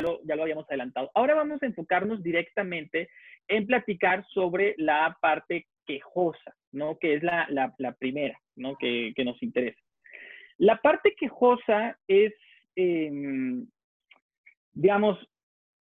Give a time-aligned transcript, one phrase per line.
[0.00, 1.10] lo, ya lo habíamos adelantado.
[1.14, 3.08] Ahora vamos a enfocarnos directamente
[3.48, 6.98] en platicar sobre la parte quejosa, ¿no?
[6.98, 8.76] Que es la, la, primera, ¿no?
[8.76, 9.80] Que, que, nos interesa.
[10.58, 12.34] La parte quejosa es,
[12.76, 13.66] em,
[14.72, 15.18] digamos,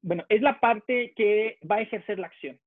[0.01, 2.59] bueno, es la parte que va a ejercer la acción,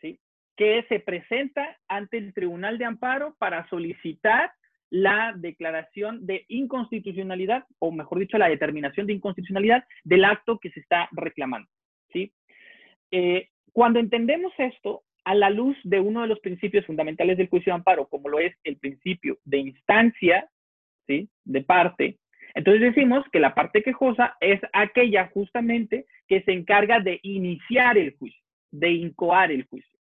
[0.00, 0.20] ¿sí?
[0.56, 4.52] Que se presenta ante el Tribunal de Amparo para solicitar
[4.90, 10.80] la declaración de inconstitucionalidad, o mejor dicho, la determinación de inconstitucionalidad del acto que se
[10.80, 11.68] está reclamando.
[12.12, 12.32] ¿sí?
[13.10, 17.72] Eh, cuando entendemos esto, a la luz de uno de los principios fundamentales del juicio
[17.72, 20.48] de amparo, como lo es el principio de instancia,
[21.08, 21.28] ¿sí?
[21.44, 22.18] de parte,
[22.54, 28.16] entonces decimos que la parte quejosa es aquella justamente que se encarga de iniciar el
[28.16, 29.98] juicio, de incoar el juicio,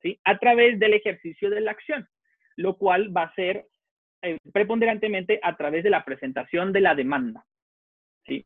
[0.00, 0.18] ¿sí?
[0.24, 2.08] a través del ejercicio de la acción,
[2.56, 3.66] lo cual va a ser
[4.22, 7.44] eh, preponderantemente a través de la presentación de la demanda.
[8.24, 8.44] ¿sí?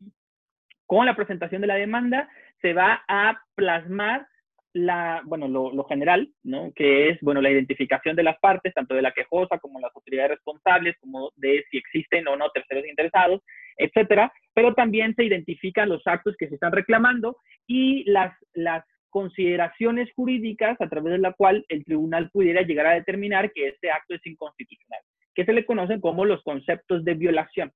[0.87, 2.30] Con la presentación de la demanda
[2.62, 4.27] se va a plasmar
[4.73, 6.73] la, bueno, lo, general, ¿no?
[6.74, 10.33] que es bueno, la identificación de las partes, tanto de la quejosa como las autoridades
[10.33, 13.43] responsables, como de si existen o no terceros interesados,
[13.77, 20.11] etcétera, pero también se identifican los actos que se están reclamando y las, las consideraciones
[20.15, 24.15] jurídicas a través de la cual el tribunal pudiera llegar a determinar que este acto
[24.15, 25.01] es inconstitucional
[25.37, 27.70] que se le conocen como los conceptos de violación.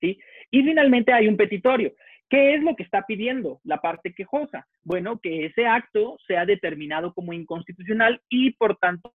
[0.00, 0.18] ¿sí?
[0.50, 1.92] Y finalmente hay un petitorio.
[2.30, 4.66] ¿Qué es lo que está pidiendo la parte quejosa?
[4.84, 9.12] Bueno, que ese acto sea determinado como inconstitucional y por tanto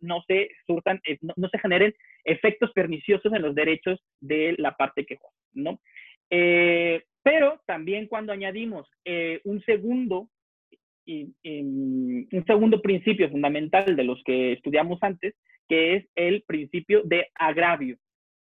[0.00, 5.04] no se surtan, eh, no, se generen efectos perniciosos en los derechos de la parte
[5.06, 5.80] quejosa, ¿no?
[6.30, 10.28] Eh, pero también cuando añadimos eh, un segundo
[11.06, 15.34] un segundo principio fundamental de los que estudiamos antes,
[15.68, 17.96] que es el principio de agravio.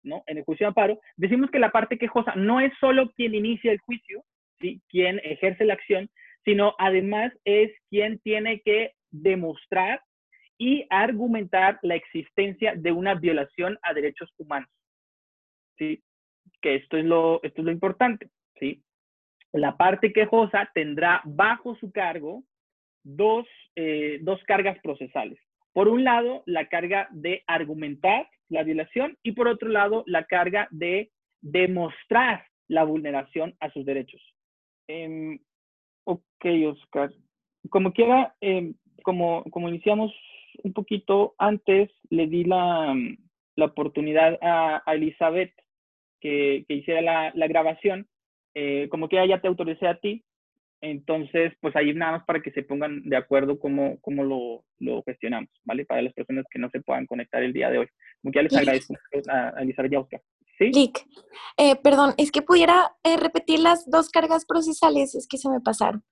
[0.04, 0.24] ¿no?
[0.28, 3.72] En el juicio de amparo, decimos que la parte quejosa no es solo quien inicia
[3.72, 4.24] el juicio,
[4.60, 4.82] ¿sí?
[4.90, 6.10] quien ejerce la acción,
[6.44, 10.02] sino además es quien tiene que demostrar
[10.58, 14.70] y argumentar la existencia de una violación a derechos humanos.
[15.78, 16.02] ¿sí?
[16.62, 18.30] Que esto es lo, esto es lo importante.
[18.60, 18.84] ¿sí?
[19.52, 22.44] La parte quejosa tendrá bajo su cargo
[23.06, 23.46] dos,
[23.76, 25.40] eh, dos cargas procesales.
[25.72, 30.68] Por un lado, la carga de argumentar la violación y por otro lado, la carga
[30.72, 31.12] de
[31.42, 34.22] demostrar la vulneración a sus derechos.
[34.88, 35.40] Em,
[36.04, 37.12] ok, Oscar.
[37.70, 40.12] Como quiera, em, como, como iniciamos
[40.64, 42.96] un poquito antes, le di la,
[43.56, 45.54] la oportunidad a, Elizabeth
[46.20, 48.08] que, que hiciera la, la grabación.
[48.56, 50.24] Eh, como quiera, ya te autoricé a ti.
[50.92, 55.02] Entonces, pues ahí nada más para que se pongan de acuerdo cómo, cómo lo, lo,
[55.02, 55.84] gestionamos, ¿vale?
[55.84, 57.88] Para las personas que no se puedan conectar el día de hoy.
[58.22, 58.94] Ya les agradezco
[59.28, 60.22] a, Elizabeth y a Oscar.
[60.60, 60.72] ¿Sí?
[60.72, 61.00] Lick,
[61.58, 65.60] eh, perdón, es que pudiera eh, repetir las dos cargas procesales, es que se me
[65.60, 66.04] pasaron.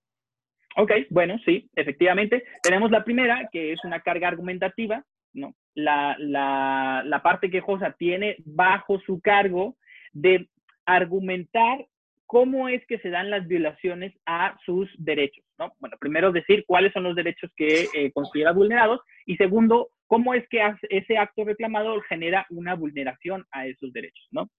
[0.75, 2.44] Ok, bueno, sí, efectivamente.
[2.63, 5.55] Tenemos la primera, que es una carga argumentativa, ¿no?
[5.75, 9.78] La, la, la parte quejosa tiene bajo su cargo
[10.13, 10.50] de
[10.85, 11.85] argumentar
[12.33, 15.71] cómo es que se dan las violaciones a sus derechos, ¿no?
[15.79, 20.43] Bueno, primero decir cuáles son los derechos que eh, considera vulnerados y segundo, cómo es
[20.49, 24.49] que ese acto reclamador genera una vulneración a esos derechos, ¿no?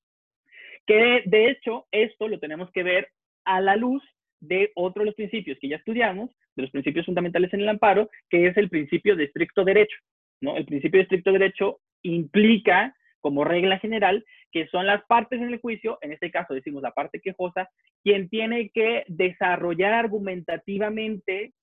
[0.87, 3.09] Que de hecho esto lo tenemos que ver
[3.45, 4.05] a la luz
[4.39, 8.09] de otro de los principios que ya estudiamos, de los principios fundamentales en el amparo,
[8.31, 9.97] que es el principio de estricto derecho,
[10.41, 10.57] ¿no?
[10.57, 15.59] El principio de estricto derecho implica como regla general, que son las partes en el
[15.59, 17.71] juicio, en este caso decimos la parte quejosa,
[18.03, 21.55] quien tiene que desarrollar argumentativamente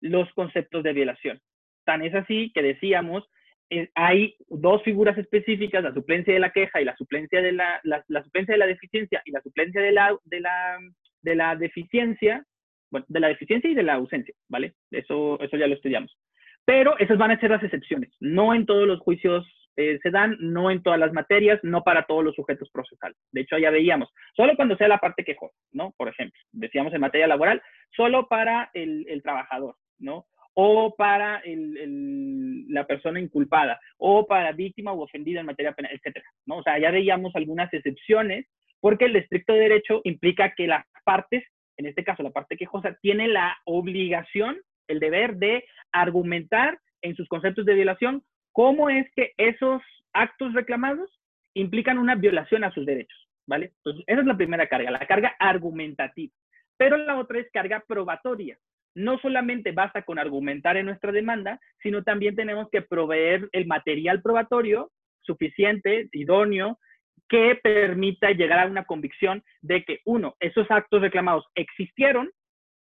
[0.00, 1.40] los conceptos de violación.
[1.84, 3.28] Tan es así que decíamos,
[3.68, 7.80] eh, hay dos figuras específicas, la suplencia de la queja y la suplencia de la,
[7.82, 10.78] la, suplencia de la deficiencia y la suplencia de la, de la,
[11.22, 12.44] de la deficiencia,
[12.92, 14.74] bueno, de la deficiencia y de la ausencia, ¿vale?
[14.92, 16.16] Eso, eso ya lo estudiamos.
[16.64, 18.14] Pero esas van a ser las excepciones.
[18.20, 19.44] No en todos los juicios
[19.80, 23.16] eh, se dan no en todas las materias, no para todos los sujetos procesales.
[23.30, 25.94] De hecho, ya veíamos, solo cuando sea la parte quejosa, ¿no?
[25.96, 27.62] Por ejemplo, decíamos en materia laboral,
[27.94, 30.26] solo para el, trabajador, ¿no?
[30.54, 36.56] O para la persona inculpada, o para víctima o ofendida en materia penal, etcétera, ¿no?
[36.56, 38.46] O sea, ya veíamos algunas excepciones,
[38.80, 41.44] porque el estricto derecho implica que las partes,
[41.76, 47.28] en este caso la parte quejosa, tiene la obligación, el deber de argumentar en sus
[47.28, 48.24] conceptos de violación
[48.58, 49.80] cómo es que esos
[50.12, 51.08] actos reclamados
[51.54, 53.16] implican una violación a sus derechos,
[53.46, 53.66] ¿vale?
[53.76, 56.34] Entonces, esa es la primera carga, la carga argumentativa.
[56.76, 58.58] Pero la otra es carga probatoria.
[58.96, 64.22] No solamente basta con argumentar en nuestra demanda, sino también tenemos que proveer el material
[64.22, 64.90] probatorio
[65.20, 66.80] suficiente, idóneo,
[67.28, 72.28] que permita llegar a una convicción de que, uno, esos actos reclamados existieron,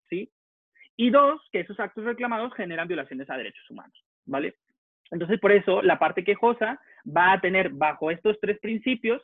[0.09, 0.31] ¿sí?
[0.97, 4.55] Y dos, que esos actos reclamados generan violaciones a derechos humanos, ¿vale?
[5.11, 9.21] Entonces, por eso, la parte quejosa va a tener bajo estos tres principios,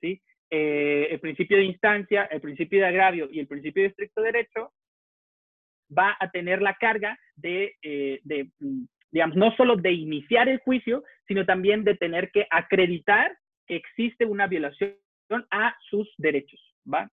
[0.00, 0.22] ¿sí?
[0.50, 4.72] Eh, el principio de instancia, el principio de agravio y el principio de estricto derecho,
[5.96, 8.48] va a tener la carga de, eh, de,
[9.10, 14.24] digamos, no solo de iniciar el juicio, sino también de tener que acreditar que existe
[14.24, 14.96] una violación
[15.50, 16.60] a sus derechos,
[16.92, 17.10] ¿va?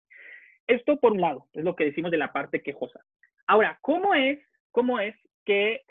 [0.66, 3.00] Esto por un lado, es lo que decimos de la parte quejosa.
[3.46, 4.38] Ahora, ¿cómo es,
[4.70, 5.14] cómo es
[5.44, 5.82] que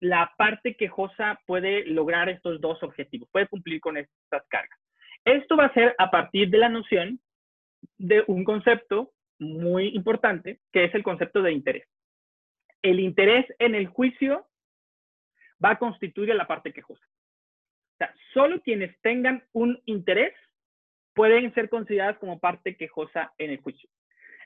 [0.00, 4.78] la parte quejosa puede lograr estos dos objetivos, puede cumplir con estas cargas?
[5.24, 7.20] Esto va a ser a partir de la noción
[7.98, 11.86] de un concepto muy importante, que es el concepto de interés.
[12.82, 14.46] El interés en el juicio
[15.64, 17.04] va a constituir la parte quejosa.
[17.94, 20.34] O sea, solo quienes tengan un interés
[21.14, 23.88] pueden ser consideradas como parte quejosa en el juicio.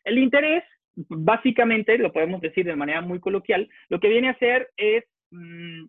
[0.04, 0.62] El interés,
[0.94, 5.86] básicamente, lo podemos decir de manera muy coloquial, lo que viene a hacer es mm,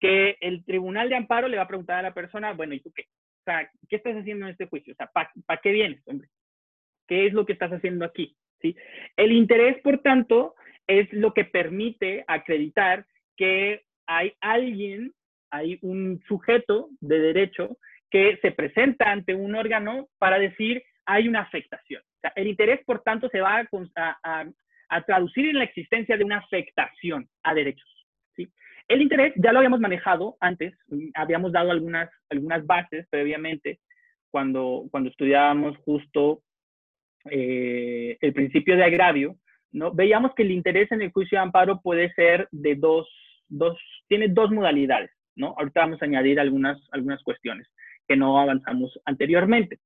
[0.00, 2.92] que el tribunal de amparo le va a preguntar a la persona, bueno, ¿y tú
[2.94, 3.02] qué?
[3.02, 4.92] O sea, ¿qué estás haciendo en este juicio?
[4.92, 6.28] O sea, ¿para qué vienes, hombre?
[7.06, 8.36] ¿Qué es lo que estás haciendo aquí?
[8.60, 8.76] ¿Sí?
[9.16, 10.54] El interés, por tanto,
[10.86, 13.06] es lo que permite acreditar
[13.36, 15.12] que hay alguien
[15.50, 17.78] hay un sujeto de derecho
[18.10, 22.02] que se presenta ante un órgano para decir hay una afectación.
[22.34, 23.66] el interés, por tanto, se va
[24.22, 27.97] a, traducir en la existencia de una afectación a derechos.
[28.88, 30.74] El interés ya lo habíamos manejado antes,
[31.14, 33.80] habíamos dado algunas, algunas bases previamente
[34.30, 36.42] cuando, cuando estudiábamos justo
[37.30, 39.36] eh, el principio de agravio,
[39.72, 39.92] ¿no?
[39.92, 43.06] veíamos que el interés en el juicio de amparo puede ser de dos,
[43.48, 45.10] dos tiene dos modalidades.
[45.40, 47.68] Ahorita vamos a añadir algunas, algunas cuestiones
[48.08, 49.78] que no avanzamos anteriormente.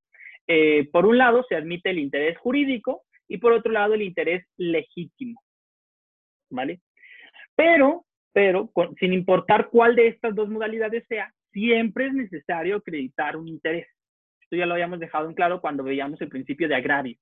[0.46, 4.46] Eh, por un lado, se admite el interés jurídico y por otro lado, el interés
[4.56, 5.43] legítimo.
[6.50, 6.81] ¿Vale?
[7.55, 13.49] Pero, pero, sin importar cuál de estas dos modalidades sea, siempre es necesario acreditar un
[13.49, 13.87] interés.
[14.40, 17.17] Esto ya lo habíamos dejado en claro cuando veíamos el principio de agravio.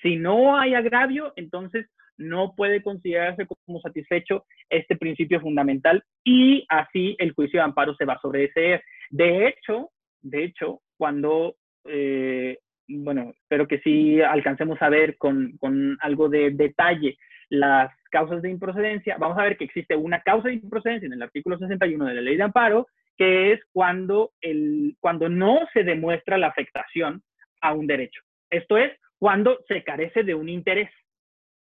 [0.00, 1.86] Si no hay agravio, entonces
[2.16, 8.04] no puede considerarse como satisfecho este principio fundamental y así el juicio de amparo se
[8.04, 8.82] va a sobreseer.
[9.10, 9.90] De hecho,
[10.20, 12.58] de hecho, cuando, eh,
[12.88, 17.16] bueno, espero que sí alcancemos a ver con, con algo de detalle
[17.52, 21.22] las causas de improcedencia, vamos a ver que existe una causa de improcedencia en el
[21.22, 22.86] artículo 61 de la ley de amparo,
[23.18, 27.22] que es cuando, el, cuando no se demuestra la afectación
[27.60, 28.22] a un derecho.
[28.48, 30.90] Esto es cuando se carece de un interés.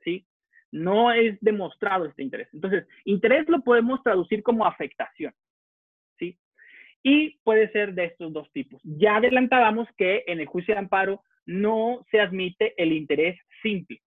[0.01, 0.25] ¿sí?
[0.71, 2.47] No es demostrado este interés.
[2.53, 5.33] Entonces, interés lo podemos traducir como afectación,
[6.17, 6.37] ¿sí?
[7.03, 8.81] Y puede ser de estos dos tipos.
[8.85, 14.01] Ya adelantábamos que en el juicio de amparo no se admite el interés simple.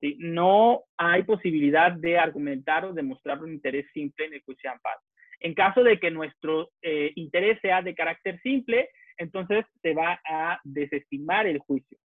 [0.00, 0.16] ¿Sí?
[0.18, 5.00] No hay posibilidad de argumentar o demostrar un interés simple en el de amparo.
[5.40, 10.60] En caso de que nuestro eh, interés sea de carácter simple, entonces se va a
[10.64, 11.98] desestimar el juicio.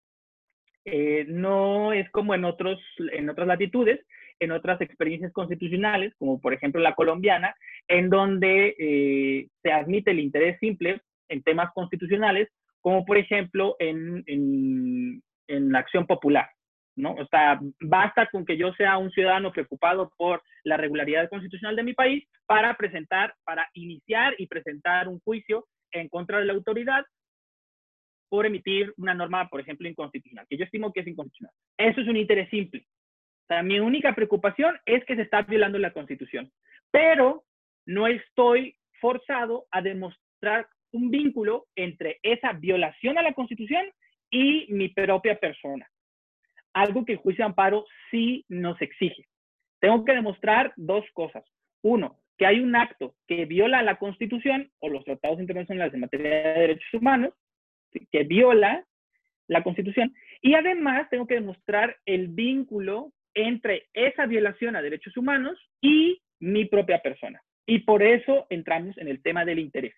[0.85, 2.79] Eh, no es como en, otros,
[3.13, 3.99] en otras latitudes,
[4.39, 7.55] en otras experiencias constitucionales, como por ejemplo la colombiana,
[7.87, 12.49] en donde eh, se admite el interés simple en temas constitucionales,
[12.79, 16.49] como por ejemplo en, en, en la acción popular.
[16.95, 17.13] ¿No?
[17.13, 21.83] O sea, basta con que yo sea un ciudadano preocupado por la regularidad constitucional de
[21.83, 27.03] mi país para presentar, para iniciar y presentar un juicio en contra de la autoridad
[28.29, 31.53] por emitir una norma, por ejemplo, inconstitucional, que yo estimo que es inconstitucional.
[31.77, 32.85] Eso es un interés simple.
[33.49, 36.49] O mi única preocupación es que se está violando la Constitución,
[36.89, 37.43] pero
[37.85, 43.85] no estoy forzado a demostrar un vínculo entre esa violación a la Constitución
[44.29, 45.90] y mi propia persona.
[46.73, 49.27] Algo que el juicio de amparo sí nos exige.
[49.79, 51.43] Tengo que demostrar dos cosas.
[51.81, 56.29] Uno, que hay un acto que viola la Constitución o los tratados internacionales en materia
[56.29, 57.33] de derechos humanos,
[58.11, 58.85] que viola
[59.47, 60.13] la Constitución.
[60.41, 66.65] Y además tengo que demostrar el vínculo entre esa violación a derechos humanos y mi
[66.65, 67.41] propia persona.
[67.65, 69.93] Y por eso entramos en el tema del interés,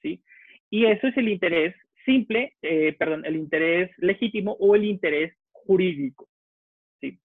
[0.00, 0.22] ¿sí?
[0.70, 5.34] Y eso es el interés simple, eh, perdón, el interés legítimo o el interés
[5.68, 6.28] jurídico,
[7.00, 7.18] ¿sí?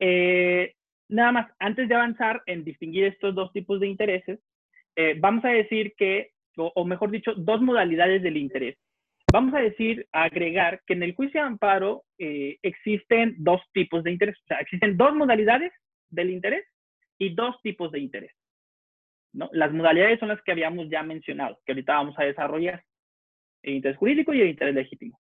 [0.00, 0.74] Eh,
[1.08, 4.40] nada más, antes de avanzar en distinguir estos dos tipos de intereses,
[4.96, 8.76] eh, vamos a decir que, o mejor dicho, dos modalidades del interés
[9.32, 14.12] vamos a decir, agregar que en el juicio de amparo eh, existen dos tipos de
[14.12, 15.72] interés, o sea, existen dos modalidades
[16.08, 16.66] del interés
[17.18, 18.32] y dos tipos de interés.
[19.32, 19.48] ¿no?
[19.52, 22.82] Las modalidades son las que habíamos ya mencionado, que ahorita vamos a desarrollar.
[23.62, 25.19] el interés jurídico y el interés legítimo.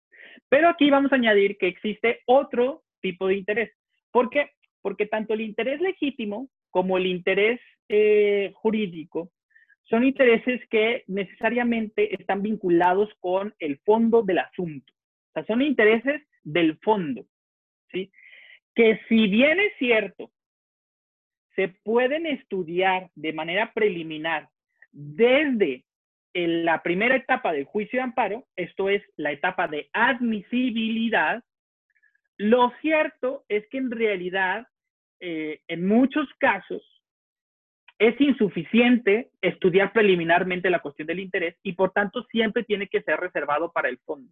[0.49, 3.73] Pero aquí vamos a añadir que existe otro tipo de interés.
[4.11, 4.51] ¿Por qué?
[4.83, 9.31] Porque tanto el interés legítimo como el interés eh, jurídico
[9.89, 14.93] son intereses que necesariamente están vinculados con el fondo del asunto.
[14.93, 17.25] O sea, son intereses del fondo,
[17.93, 18.11] ¿sí?
[18.75, 20.33] Que si bien es cierto,
[21.55, 24.49] se pueden estudiar de manera preliminar
[24.93, 25.86] desde
[26.37, 31.43] la primera etapa del juicio de amparo, esto es la etapa de admisibilidad,
[32.37, 34.67] lo cierto es que en realidad,
[35.21, 36.83] eh, en muchos casos,
[37.99, 43.19] es insuficiente estudiar preliminarmente la cuestión del interés y por tanto siempre tiene que ser
[43.19, 44.31] reservado para el fondo.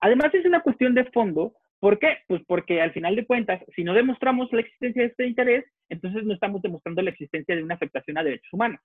[0.00, 2.18] Además es una cuestión de fondo, ¿por qué?
[2.28, 6.24] Pues porque al final de cuentas, si no demostramos la existencia de este interés, entonces
[6.24, 8.80] no estamos demostrando la existencia de una afectación a derechos humanos,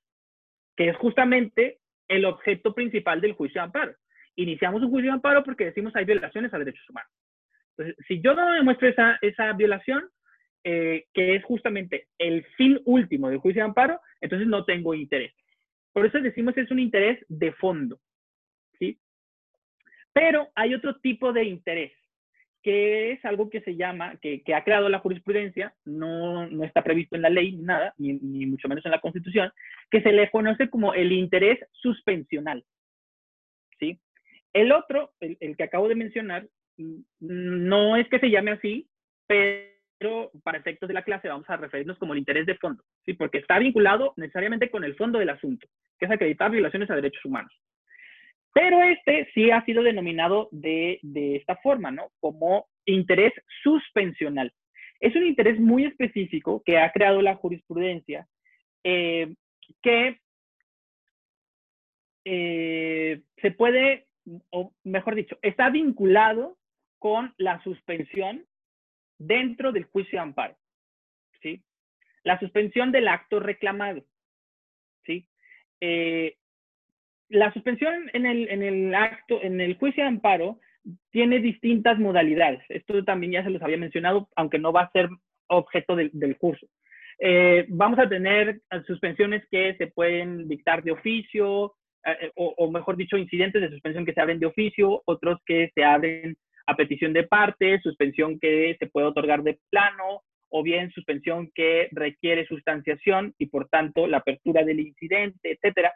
[0.78, 3.96] que es justamente el objeto principal del juicio de amparo.
[4.36, 7.12] Iniciamos un juicio de amparo porque decimos hay violaciones a derechos humanos.
[7.78, 10.10] Entonces, si yo no demuestro esa, esa violación,
[10.64, 15.34] eh, que es justamente el fin último del juicio de amparo, entonces no tengo interés.
[15.94, 18.00] Por eso decimos es un interés de fondo,
[18.80, 19.00] ¿sí?
[20.12, 21.94] Pero hay otro tipo de interés,
[22.66, 27.16] que es algo que se llama, que, ha creado la jurisprudencia, no, no, está previsto
[27.16, 29.54] en la ley, nada, ni, ni mucho menos en la Constitución,
[29.92, 32.66] que se le conoce como el interés suspensional,
[33.80, 34.00] ¿sí?
[34.52, 36.48] El otro, el, el que acabo de mencionar,
[37.20, 38.90] no es que se llame así,
[39.28, 43.14] pero para efectos de la clase vamos a referirnos como el interés de fondo, ¿sí?
[43.14, 45.68] porque está vinculado necesariamente con el fondo del asunto,
[46.00, 47.54] que es acreditar violaciones a derechos humanos.
[48.56, 51.02] Pero este sí ha sido denominado de,
[51.36, 52.10] esta forma, ¿no?
[52.22, 54.54] Como interés suspensional.
[55.02, 58.30] Es un interés muy específico que ha creado la jurisprudencia,
[58.86, 59.36] eh,
[59.82, 60.22] que
[62.24, 64.08] eh, se puede,
[64.52, 66.58] o mejor dicho, está vinculado
[66.98, 68.46] con la suspensión
[69.18, 70.56] dentro del juicio de amparo.
[71.42, 71.62] ¿sí?
[72.24, 74.06] La suspensión del acto reclamado.
[75.06, 75.28] ¿sí?
[75.82, 76.38] Eh,
[77.30, 80.60] la suspensión en el, acto, en el juicio de amparo,
[81.12, 82.64] tiene distintas modalidades.
[82.70, 85.10] Esto también ya se los había mencionado, aunque no va a ser
[85.48, 86.68] objeto del, curso.
[87.20, 91.74] Eh, vamos a tener suspensiones que se pueden dictar de oficio,
[92.06, 95.72] eh, o, o, mejor dicho, incidentes de suspensión que se abren de oficio, otros que
[95.74, 100.92] se abren a petición de parte, suspensión que se puede otorgar de plano, o bien
[100.92, 105.94] suspensión que requiere sustanciación y por tanto la apertura del incidente, etcétera.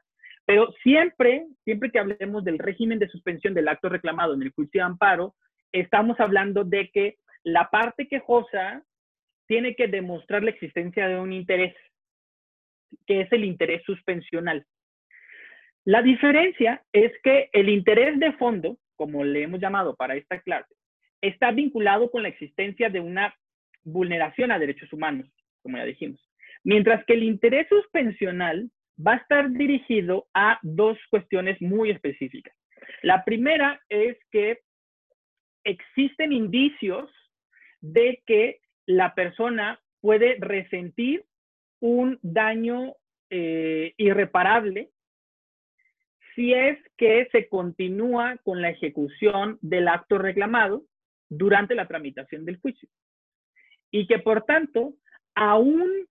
[0.50, 4.82] Pero siempre, siempre que hablemos del régimen de suspensión del acto reclamado en el juicio
[4.82, 5.36] de amparo,
[5.72, 8.84] estamos hablando de que la parte quejosa
[9.46, 11.76] tiene que demostrar la existencia de un interés,
[13.06, 14.66] que es el interés suspensional.
[15.86, 20.74] La diferencia es que el interés de fondo, como le hemos llamado para esta clase,
[21.22, 23.36] está vinculado con la existencia de una
[23.84, 25.30] vulneración a derechos humanos,
[25.62, 26.28] como ya dijimos.
[26.64, 28.72] Mientras que el interés suspensional
[29.06, 32.56] va a estar dirigido a dos cuestiones muy específicas.
[33.02, 34.60] La primera es que
[35.64, 37.10] existen indicios
[37.82, 41.26] de que la persona puede resentir
[41.80, 42.96] un daño
[43.30, 44.90] eh, irreparable
[46.36, 50.86] si es que se continúa con la ejecución del acto reclamado
[51.30, 52.90] durante la tramitación del juicio.
[53.92, 54.94] Y que por tanto,
[55.36, 56.08] aún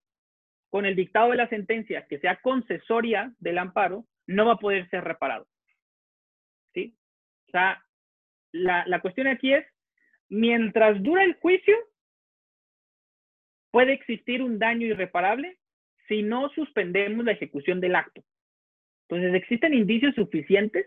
[0.70, 4.88] con el dictado de la sentencia que sea concesoria del amparo, no va a poder
[4.90, 5.46] ser reparado.
[6.74, 6.94] ¿Sí?
[7.48, 7.82] O sea,
[8.52, 9.66] la, la cuestión aquí es,
[10.28, 11.76] mientras dura el juicio,
[13.70, 15.58] puede existir un daño irreparable
[16.08, 18.22] si no suspendemos la ejecución del acto.
[19.08, 20.86] Entonces, existen indicios suficientes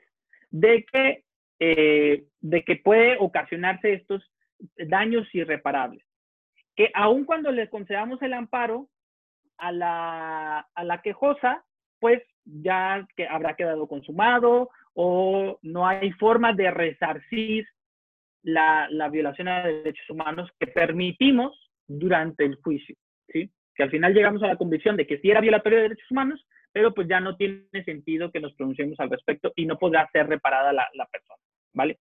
[0.51, 1.23] de que,
[1.59, 4.23] eh, de que puede ocasionarse estos
[4.75, 6.03] daños irreparables.
[6.75, 8.89] Que aun cuando le concedamos el amparo
[9.61, 11.63] a la, a la quejosa,
[11.99, 17.67] pues ya que habrá quedado consumado o no hay forma de resarcir
[18.43, 21.55] la, la violación a derechos humanos que permitimos
[21.87, 22.95] durante el juicio.
[23.27, 23.51] ¿sí?
[23.75, 26.43] Que al final llegamos a la convicción de que si era violatorio de derechos humanos,
[26.73, 30.27] pero pues ya no tiene sentido que nos pronunciemos al respecto y no podrá ser
[30.27, 31.39] reparada la, persona,
[31.73, 31.99] ¿vale?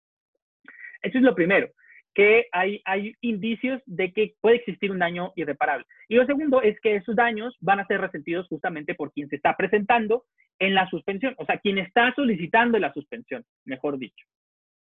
[1.01, 1.69] Eso es lo primero,
[2.15, 5.85] que hay, hay indicios de que puede existir un daño irreparable.
[6.07, 9.35] Y lo segundo es que esos daños van a ser resentidos justamente por quien se
[9.35, 10.23] está presentando
[10.57, 14.25] en la suspensión, o sea, quien está solicitando la suspensión, mejor dicho.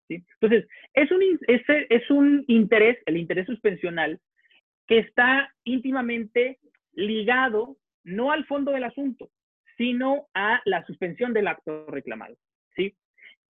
[0.06, 0.24] ¿sí?
[0.40, 4.20] Entonces, es un, es un interés, el interés suspensional,
[4.86, 6.60] que está íntimamente
[6.92, 9.30] ligado no al fondo del asunto,
[9.76, 12.36] sino a la suspensión del acto reclamado.
[12.76, 12.94] ¿sí?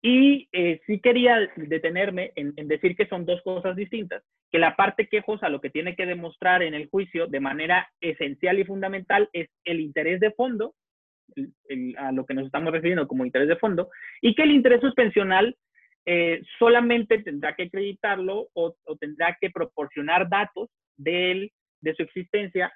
[0.03, 5.09] Y eh, sí quería detenerme en, decir que son dos cosas distintas, que la parte
[5.09, 9.51] quejosa lo que tiene que demostrar en el juicio de manera esencial y fundamental es
[9.65, 10.75] el interés de fondo,
[11.99, 13.91] a lo que nos estamos refiriendo como interés de fondo,
[14.23, 15.55] y que el interés suspensional
[16.07, 22.73] eh, solamente tendrá que acreditarlo o, tendrá que proporcionar datos de, él, de su existencia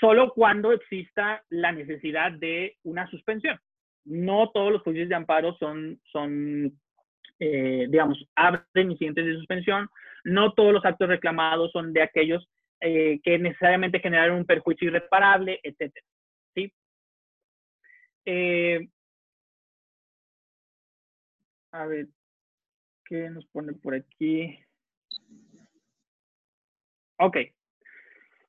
[0.00, 3.58] solo cuando exista la necesidad de una suspensión.
[4.08, 6.78] No todos los juicios de amparo son, son
[7.38, 9.88] eh, digamos, abren incidentes de suspensión.
[10.24, 12.48] No todos los actos reclamados son de aquellos
[12.80, 15.92] eh, que necesariamente generaron un perjuicio irreparable, etc.
[16.54, 16.72] ¿sí?
[18.24, 18.88] Eh,
[21.72, 22.06] a ver,
[23.04, 24.58] ¿qué nos pone por aquí?
[27.18, 27.36] Ok.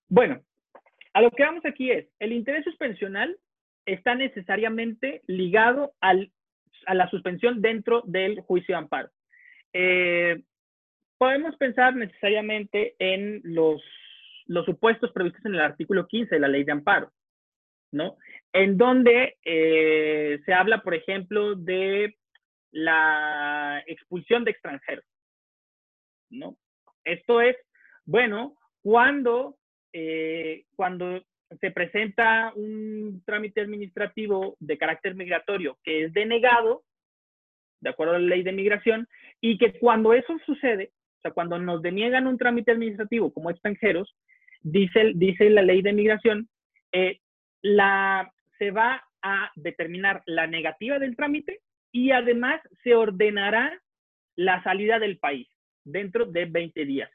[0.08, 0.44] Bueno,
[1.14, 3.38] a lo que vamos aquí es, el interés suspensional
[3.94, 6.32] está necesariamente ligado al,
[6.86, 9.10] a la suspensión dentro del juicio de amparo.
[9.74, 10.42] Eh,
[11.18, 13.82] podemos pensar necesariamente en los,
[14.46, 17.12] los supuestos previstos en el artículo 15 de la ley de amparo,
[17.92, 18.18] ¿no?
[18.54, 22.16] En donde eh, se habla, por ejemplo, de
[22.72, 25.06] la expulsión de extranjeros,
[26.30, 26.58] ¿no?
[27.04, 27.56] Esto es,
[28.06, 29.60] bueno, cuando
[29.92, 31.24] eh, cuando
[31.60, 36.84] se presenta un trámite administrativo de carácter migratorio que es denegado,
[37.82, 39.08] de acuerdo a la ley de migración,
[39.42, 44.16] y que cuando eso sucede, o sea, cuando nos deniegan un trámite administrativo como extranjeros,
[44.62, 46.50] dice, dice la ley de migración,
[46.92, 47.20] eh,
[47.62, 53.82] la, se va a determinar la negativa del trámite y además se ordenará
[54.36, 55.48] la salida del país
[55.84, 57.12] dentro de 20 días.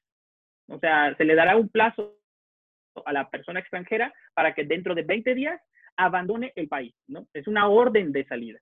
[0.68, 2.16] O sea, se le dará un plazo
[3.04, 5.60] a la persona extranjera para que dentro de 20 días
[5.96, 7.26] abandone el país, ¿no?
[7.32, 8.58] Es una orden de salida.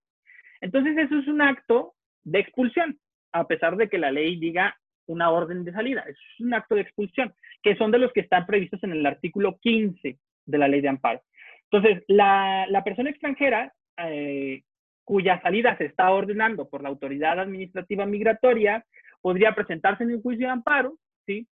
[0.60, 2.98] Entonces, eso es un acto de expulsión,
[3.32, 6.04] a pesar de que la ley diga una orden de salida.
[6.08, 9.58] Es un acto de expulsión, que son de los que están previstos en el artículo
[9.60, 11.22] 15 de la ley de amparo.
[11.70, 14.62] Entonces, la, persona extranjera eh,
[15.04, 18.84] cuya salida se está ordenando por la autoridad administrativa migratoria
[19.20, 21.46] podría presentarse en el juicio de amparo, ¿sí?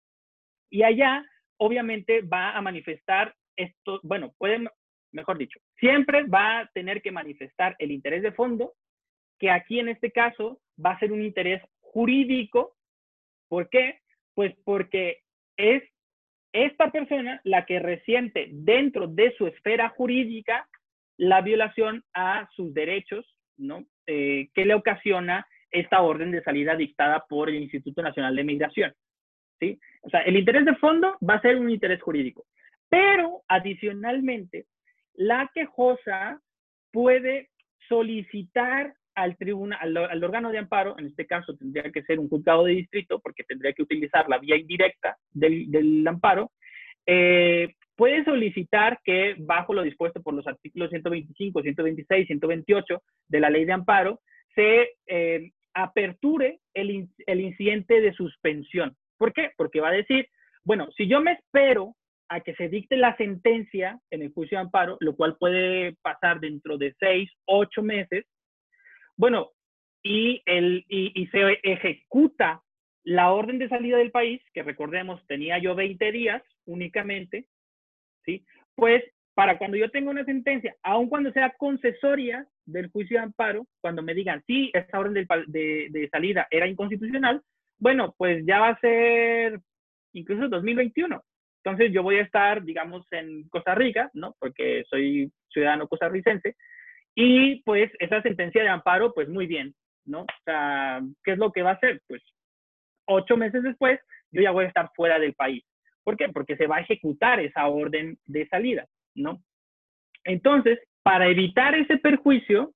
[0.70, 1.24] Y allá
[1.58, 4.68] obviamente va a manifestar esto, bueno, puede,
[5.12, 8.74] mejor dicho, siempre va a tener que manifestar el interés de fondo,
[9.38, 12.76] que aquí en este caso va a ser un interés jurídico.
[13.48, 14.00] ¿Por qué?
[14.34, 15.20] Pues porque
[15.56, 15.82] es
[16.52, 20.68] esta persona la que resiente dentro de su esfera jurídica
[21.18, 23.84] la violación a sus derechos, ¿no?
[24.06, 28.94] Eh, que le ocasiona esta orden de salida dictada por el Instituto Nacional de Migración.
[29.60, 29.78] ¿Sí?
[30.02, 32.44] O sea, el interés de fondo va a ser un interés jurídico.
[32.88, 34.66] Pero adicionalmente,
[35.14, 36.40] la quejosa
[36.92, 37.50] puede
[37.88, 42.64] solicitar al tribunal, al, órgano de amparo, en este caso tendría que ser un juzgado
[42.64, 46.52] de distrito, porque tendría que utilizar la vía indirecta del, amparo,
[47.06, 53.48] eh, puede solicitar que bajo lo dispuesto por los artículos 125, 126, 128 de la
[53.48, 54.20] ley de amparo,
[54.54, 58.94] se eh, aperture el, el incidente de suspensión.
[59.18, 59.50] ¿Por qué?
[59.56, 60.28] Porque va a decir,
[60.64, 61.94] bueno, si yo me espero
[62.28, 66.40] a que se dicte la sentencia en el juicio de amparo, lo cual puede pasar
[66.40, 68.26] dentro de seis, ocho meses,
[69.16, 69.52] bueno,
[70.02, 72.62] y, el, y, se ejecuta
[73.02, 77.46] la orden de salida del país, que recordemos tenía yo 20 días únicamente,
[78.24, 78.44] ¿sí?
[78.74, 79.02] Pues
[79.34, 84.02] para cuando yo tenga una sentencia, aun cuando sea concesoria del juicio de amparo, cuando
[84.02, 87.42] me digan, sí, esta orden de, de salida era inconstitucional,
[87.78, 89.60] bueno, pues ya va a ser
[90.12, 91.22] incluso 2021.
[91.64, 94.36] Entonces yo voy a estar, digamos, en Costa Rica, ¿no?
[94.38, 96.56] Porque soy ciudadano costarricense.
[97.14, 100.20] Y pues esa sentencia de amparo, pues muy bien, ¿no?
[100.22, 102.00] O sea, ¿qué es lo que va a hacer?
[102.06, 102.22] Pues
[103.06, 103.98] ocho meses después,
[104.30, 105.64] yo ya voy a estar fuera del país.
[106.04, 106.28] ¿Por qué?
[106.28, 109.42] Porque se va a ejecutar esa orden de salida, ¿no?
[110.24, 112.72] Entonces, para evitar ese perjuicio,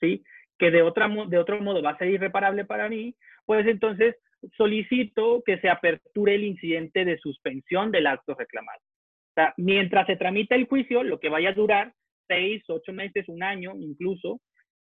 [0.00, 0.24] ¿sí?
[0.58, 4.16] Que de, otra, de otro modo va a ser irreparable para mí, pues entonces
[4.56, 8.80] solicito que se aperture el incidente de suspensión del acto reclamado.
[8.80, 11.92] O sea, mientras se tramita el juicio, lo que vaya a durar
[12.26, 14.40] seis, ocho meses, un año incluso,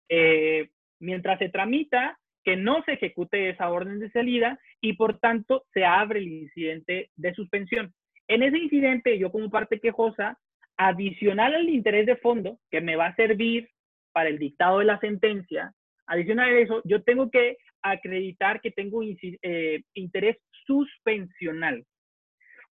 [0.09, 5.65] eh, mientras se tramita, que no se ejecute esa orden de salida y por tanto
[5.73, 7.93] se abre el incidente de suspensión.
[8.27, 10.37] En ese incidente, yo como parte quejosa,
[10.77, 13.69] adicional al interés de fondo que me va a servir
[14.11, 15.73] para el dictado de la sentencia,
[16.07, 17.57] adicional a eso, yo tengo que
[17.91, 21.85] acreditar que tengo eh, interés suspensional.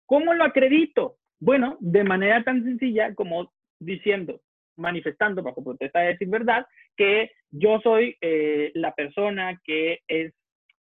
[0.07, 1.17] ¿Cómo lo acredito?
[1.41, 4.41] Bueno, de manera tan sencilla como diciendo,
[4.77, 10.33] manifestando bajo protesta de decir verdad, que yo soy eh, la persona que es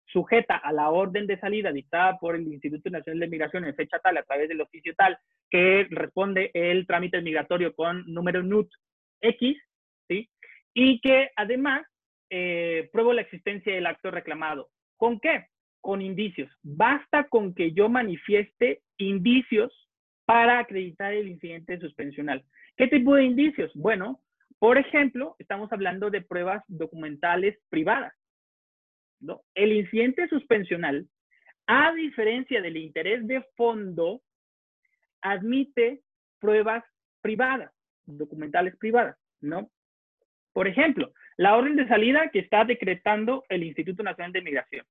[0.07, 3.99] sujeta a la orden de salida dictada por el Instituto Nacional de Migración en fecha
[3.99, 5.17] tal, a través del oficio tal,
[5.49, 8.69] que responde el trámite migratorio con número NUT
[9.21, 9.57] X,
[10.07, 10.29] ¿sí?
[10.73, 11.83] Y que además
[12.35, 14.71] eh, pruebo la existencia del acto reclamado.
[14.97, 15.49] ¿Con qué?
[15.81, 16.51] Con indicios.
[16.63, 19.71] Basta con que yo manifieste indicios
[20.25, 22.43] para acreditar el incidente suspensional.
[22.75, 23.71] ¿Qué tipo de indicios?
[23.75, 24.19] Bueno,
[24.57, 28.13] por ejemplo, estamos hablando de pruebas documentales privadas.
[29.19, 29.43] ¿no?
[29.53, 31.07] El incidente suspensional,
[31.67, 34.23] a diferencia del interés de fondo,
[35.21, 36.01] admite
[36.39, 36.83] pruebas
[37.21, 37.71] privadas,
[38.05, 39.69] documentales privadas, ¿no?
[40.51, 44.85] Por ejemplo, la orden de salida que está decretando el Instituto Nacional de Migración.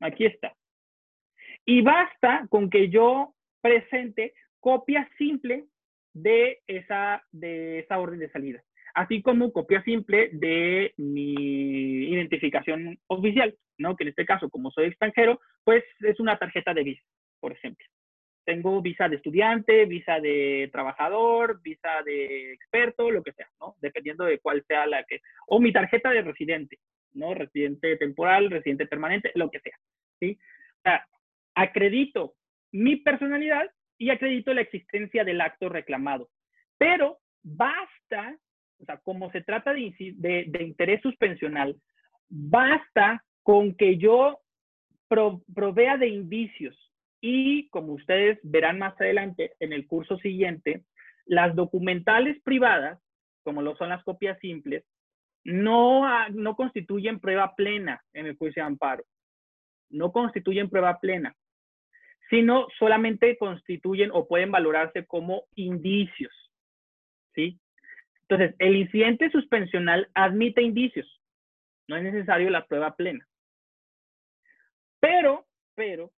[0.00, 0.54] Aquí está.
[1.64, 5.64] Y basta con que yo presente copia simple
[6.12, 8.62] de esa, de esa orden de salida,
[8.94, 11.34] así como copia simple de mi
[12.12, 13.96] identificación oficial, ¿no?
[13.96, 17.02] Que en este caso, como soy extranjero, pues es una tarjeta de visa,
[17.40, 17.86] por ejemplo.
[18.44, 23.76] Tengo visa de estudiante, visa de trabajador, visa de experto, lo que sea, ¿no?
[23.80, 25.20] Dependiendo de cuál sea la que...
[25.46, 26.78] O mi tarjeta de residente,
[27.14, 27.34] ¿no?
[27.34, 29.78] Residente temporal, residente permanente, lo que sea,
[30.20, 30.38] ¿sí?
[30.78, 31.06] O sea,
[31.54, 32.34] acredito
[32.72, 36.28] mi personalidad y acredito la existencia del acto reclamado.
[36.76, 38.36] Pero basta,
[38.80, 41.76] o sea, como se trata de, de, interés suspensional,
[42.28, 44.40] basta con que yo
[45.08, 46.76] provea de indicios
[47.26, 50.84] y como ustedes verán más adelante en el curso siguiente,
[51.24, 53.00] las documentales privadas,
[53.42, 54.84] como lo son las copias simples,
[55.42, 59.04] no, no constituyen prueba plena en el juicio de amparo.
[59.88, 61.34] No constituyen prueba plena
[62.30, 66.32] sino solamente constituyen o pueden valorarse como indicios.
[67.34, 67.58] ¿Sí?
[68.22, 71.06] Entonces, el incidente suspensional admite indicios.
[71.86, 73.26] No es necesario la prueba plena.
[75.00, 76.10] Pero, pero,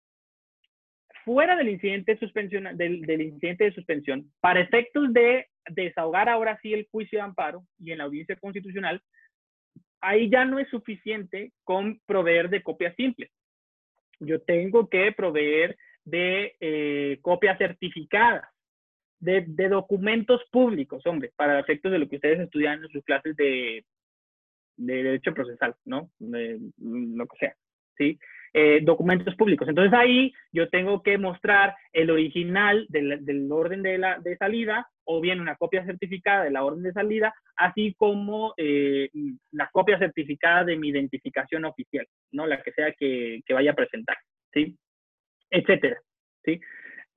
[1.25, 6.73] fuera del incidente, suspensional, del, del incidente de suspensión, para efectos de desahogar ahora sí
[6.73, 9.01] el juicio de amparo y en la audiencia constitucional,
[10.01, 13.31] ahí ya no es suficiente con proveer de copias simples.
[14.19, 18.47] Yo tengo que proveer de eh, copias certificadas,
[19.19, 23.83] de, documentos públicos, hombre, para efectos de lo que ustedes estudian en sus clases de,
[24.77, 26.11] derecho procesal, ¿no?
[26.19, 27.55] lo que sea,
[27.97, 28.19] ¿sí?
[28.57, 29.67] Eh, documentos públicos.
[29.67, 35.19] Entonces ahí yo tengo que mostrar el original del, orden de, la, de salida o
[35.19, 39.09] bien una copia certificada de la orden de salida, así como eh,
[39.51, 42.47] la copia certificada de mi identificación oficial, ¿no?
[42.47, 44.15] La que sea que, vaya a presentar,
[44.53, 44.77] ¿sí?
[45.49, 45.99] etcétera.
[46.45, 46.61] ¿sí?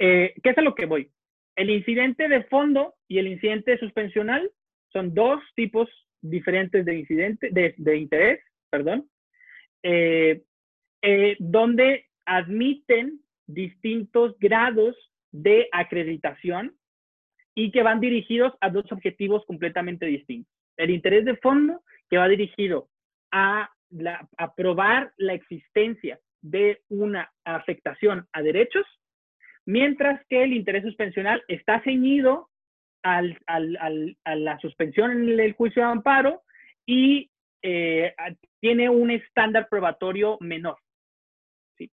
[0.01, 1.09] Eh, ¿Qué es a lo que voy?
[1.55, 4.51] El incidente de fondo y el incidente suspensional
[4.92, 5.88] son dos tipos
[6.20, 9.09] diferentes de incidente, de, interés, perdón,
[9.85, 10.42] eh,
[11.02, 14.96] eh, donde admiten distintos grados
[15.32, 16.76] de acreditación
[17.54, 20.52] y que van dirigidos a dos objetivos completamente distintos.
[20.76, 22.88] El interés de fondo, que va dirigido
[23.32, 23.70] a,
[24.56, 28.87] probar la existencia de una afectación a derechos,
[29.64, 32.50] mientras que el interés suspensional está ceñido
[33.02, 36.42] al, a la suspensión en el juicio de amparo
[36.87, 37.30] y
[37.62, 38.14] eh,
[38.61, 40.76] tiene un estándar probatorio menor.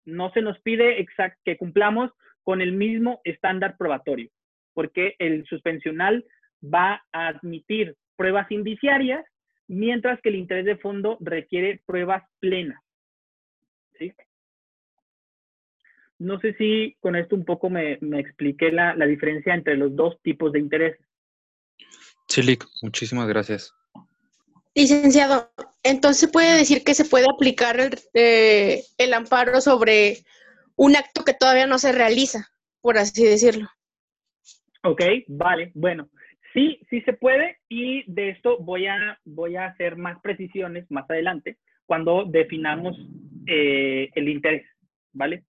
[0.04, 1.04] No se nos pide
[1.44, 2.10] que cumplamos
[2.42, 4.30] con el mismo estándar probatorio,
[4.72, 6.24] porque el suspensional
[6.62, 9.24] va a admitir pruebas indiciarias,
[9.68, 12.80] mientras que el interés de fondo requiere pruebas plenas.
[13.98, 14.12] ¿sí?
[16.18, 20.52] No sé si con esto un poco me, expliqué la, diferencia entre los dos tipos
[20.52, 20.98] de interés.
[22.28, 23.74] Sí, muchísimas gracias.
[24.76, 25.50] Licenciado,
[25.82, 30.18] entonces puede decir que se puede aplicar el, eh, el amparo sobre
[30.76, 32.48] un acto que todavía no se realiza,
[32.82, 33.68] por así decirlo.
[34.82, 36.10] Ok, vale, bueno,
[36.52, 41.08] sí, sí se puede y de esto voy a, voy a hacer más precisiones más
[41.08, 42.98] adelante cuando definamos
[43.46, 44.66] eh, el interés,
[45.14, 45.44] ¿vale?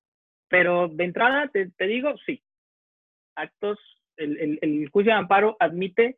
[0.47, 2.41] Pero de entrada, te, digo, sí.
[3.35, 3.77] Actos,
[4.15, 6.17] el, el, juicio de amparo admite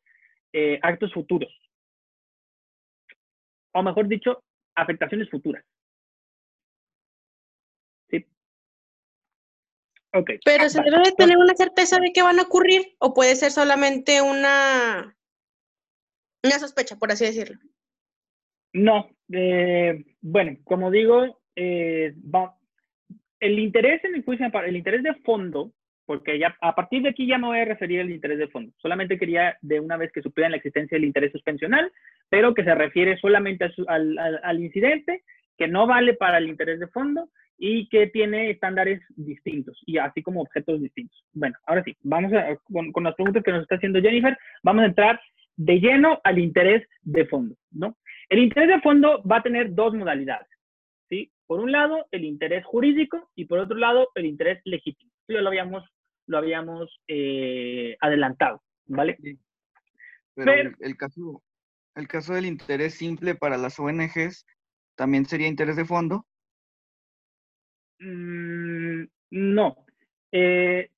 [0.54, 1.52] eh, actos futuros.
[3.80, 4.44] O mejor dicho,
[4.76, 5.64] afectaciones futuras.
[8.10, 8.26] ¿Sí?
[10.14, 10.32] Ok.
[10.44, 13.52] Pero se debe de tener una certeza de que van a ocurrir o puede ser
[13.52, 15.16] solamente una,
[16.44, 17.58] una sospecha, por así decirlo.
[18.74, 22.58] No, eh, bueno, como digo, eh, va,
[23.40, 25.72] el interés en el juicio el interés de fondo,
[26.06, 28.74] porque ya a partir de aquí ya me voy a referir al interés de fondo.
[28.82, 31.92] Solamente quería de una vez que supieran la existencia del interés suspensional,
[32.30, 35.24] pero que se refiere solamente al, al, incidente,
[35.58, 40.22] que no vale para el interés de fondo y que tiene estándares distintos y así
[40.22, 41.24] como objetos distintos.
[41.34, 44.84] Bueno, ahora sí, vamos a, con, con las preguntas que nos está haciendo Jennifer, vamos
[44.84, 45.20] a entrar
[45.56, 47.98] de lleno al interés de fondo, ¿no?
[48.30, 50.48] El interés de fondo va a tener dos modalidades,
[51.10, 51.32] ¿sí?
[51.48, 55.12] Por un lado, el interés jurídico y por otro lado, el interés legítimo.
[55.28, 55.84] Ya lo habíamos
[56.30, 59.18] lo habíamos eh, adelantado, ¿vale?
[60.36, 61.42] Pero, el, caso,
[62.00, 64.46] el caso del interés simple para las ONGs
[64.96, 66.26] también sería interés de fondo.
[68.00, 69.86] Mm, no.
[70.32, 70.90] Eh,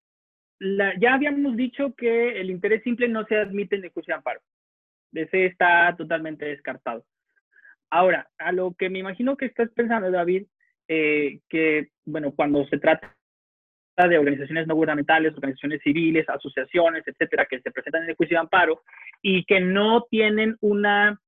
[0.59, 4.41] ya habíamos dicho que el interés simple no se admite en el juicio de amparo.
[5.13, 7.05] Ese está totalmente descartado.
[7.89, 10.45] Ahora, a lo que me imagino que estás pensando, David,
[10.87, 13.17] eh, que, bueno, cuando se trata
[13.97, 18.41] de organizaciones no gubernamentales, organizaciones civiles, asociaciones, etcétera, que se presentan en el juicio de
[18.41, 18.81] amparo
[19.21, 21.19] y que no tienen una,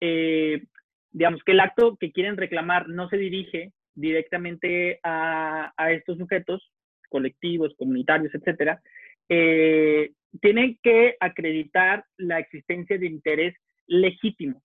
[0.00, 0.62] eh,
[1.10, 6.70] digamos, que el acto que quieren reclamar no se dirige directamente a, estos sujetos
[7.10, 8.80] colectivos, comunitarios, etcétera,
[9.28, 13.54] eh, tienen que acreditar la existencia de interés
[13.86, 14.62] legítimo.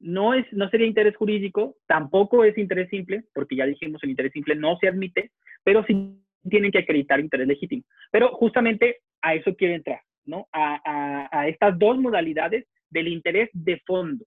[0.00, 4.32] No, es, no sería interés jurídico, tampoco es interés simple, porque ya dijimos el interés
[4.32, 5.32] simple no se admite,
[5.64, 7.82] pero sí tienen que acreditar interés legítimo.
[8.10, 10.48] Pero justamente a eso quiero entrar, ¿no?
[10.52, 14.24] A, estas dos modalidades del interés de fondo.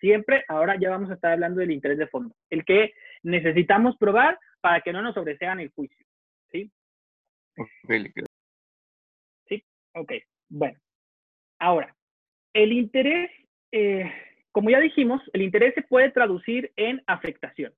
[0.00, 4.38] Siempre, ahora ya vamos a estar hablando del interés de fondo, el que necesitamos probar
[4.60, 6.04] para que no nos sobresean el juicio,
[6.52, 6.70] ¿sí?
[9.48, 10.12] Sí, ok,
[10.50, 10.78] bueno.
[11.58, 11.94] Ahora,
[12.52, 13.30] el interés,
[13.72, 14.12] eh,
[14.54, 17.72] como ya dijimos, el interés se puede traducir en afectación.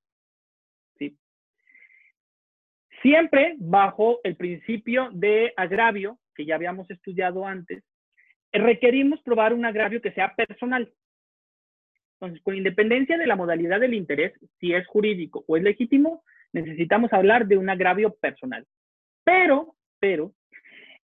[3.00, 7.82] Siempre bajo el principio de agravio, que ya habíamos estudiado antes,
[8.52, 10.92] requerimos probar un agravio que sea personal.
[12.14, 17.10] Entonces, con independencia de la modalidad del interés, si es jurídico o es legítimo, necesitamos
[17.14, 18.66] hablar de un agravio personal.
[19.24, 20.32] Pero, pero,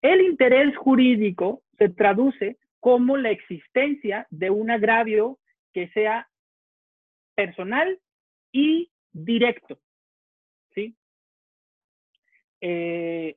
[0.00, 5.38] el interés jurídico se traduce como la existencia de un agravio
[5.72, 6.28] que sea
[7.34, 7.98] personal
[8.52, 9.78] y directo.
[12.60, 13.36] Eh,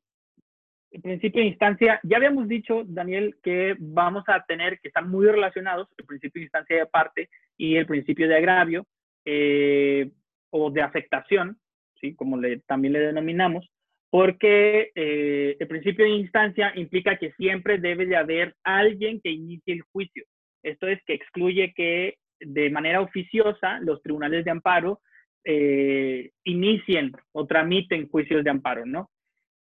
[0.92, 5.26] el principio de instancia, ya habíamos dicho, Daniel, que vamos a tener que están muy
[5.26, 8.86] relacionados, el principio de instancia de parte y el principio de agravio
[9.26, 10.12] eh,
[10.50, 11.58] o de afectación,
[12.00, 12.14] ¿sí?
[12.16, 13.70] como también le denominamos,
[14.10, 19.76] porque eh, el principio de instancia implica que siempre debe de haber alguien que inicie
[19.76, 20.26] el juicio.
[20.64, 25.02] Esto es que excluye que de manera oficiosa los tribunales de amparo
[25.44, 29.10] eh, inicien o tramiten juicios de amparo, ¿no?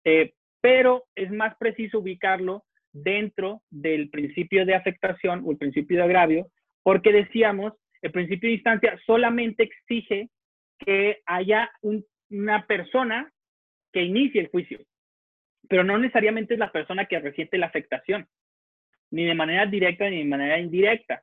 [0.03, 6.03] Eh, pero es más preciso ubicarlo dentro del principio de afectación o el principio de
[6.03, 6.47] agravio,
[6.83, 10.29] porque decíamos, el principio de instancia solamente exige
[10.79, 13.31] que haya una persona
[13.91, 14.79] que inicie el juicio,
[15.67, 18.27] pero no necesariamente es la persona que resiente la afectación,
[19.11, 21.21] ni de manera directa ni de manera indirecta,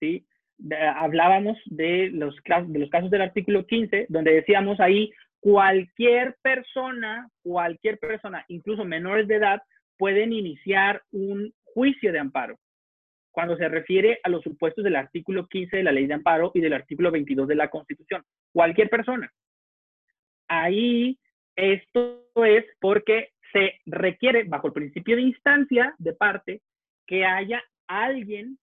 [0.00, 0.24] ¿sí?
[0.94, 2.34] hablábamos de los,
[2.68, 9.28] de los casos del artículo 15, donde decíamos ahí cualquier persona, cualquier persona, incluso menores
[9.28, 9.62] de edad,
[9.98, 12.58] pueden iniciar un juicio de amparo
[13.30, 16.60] cuando se refiere a los supuestos del artículo 15 de la ley de amparo y
[16.60, 18.22] del artículo 22 de la Constitución.
[18.50, 19.30] Cualquier persona.
[20.48, 21.18] Ahí
[21.54, 26.62] esto es porque se requiere, bajo el principio de instancia de parte,
[27.06, 28.58] que haya alguien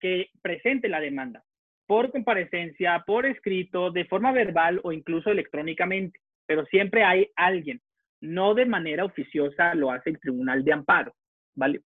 [0.00, 1.42] que presente la demanda
[1.86, 7.80] por comparecencia, por escrito, de forma verbal o incluso electrónicamente, pero siempre hay alguien,
[8.20, 11.14] no de manera oficiosa lo hace el Tribunal de Amparo,
[11.54, 11.80] ¿vale?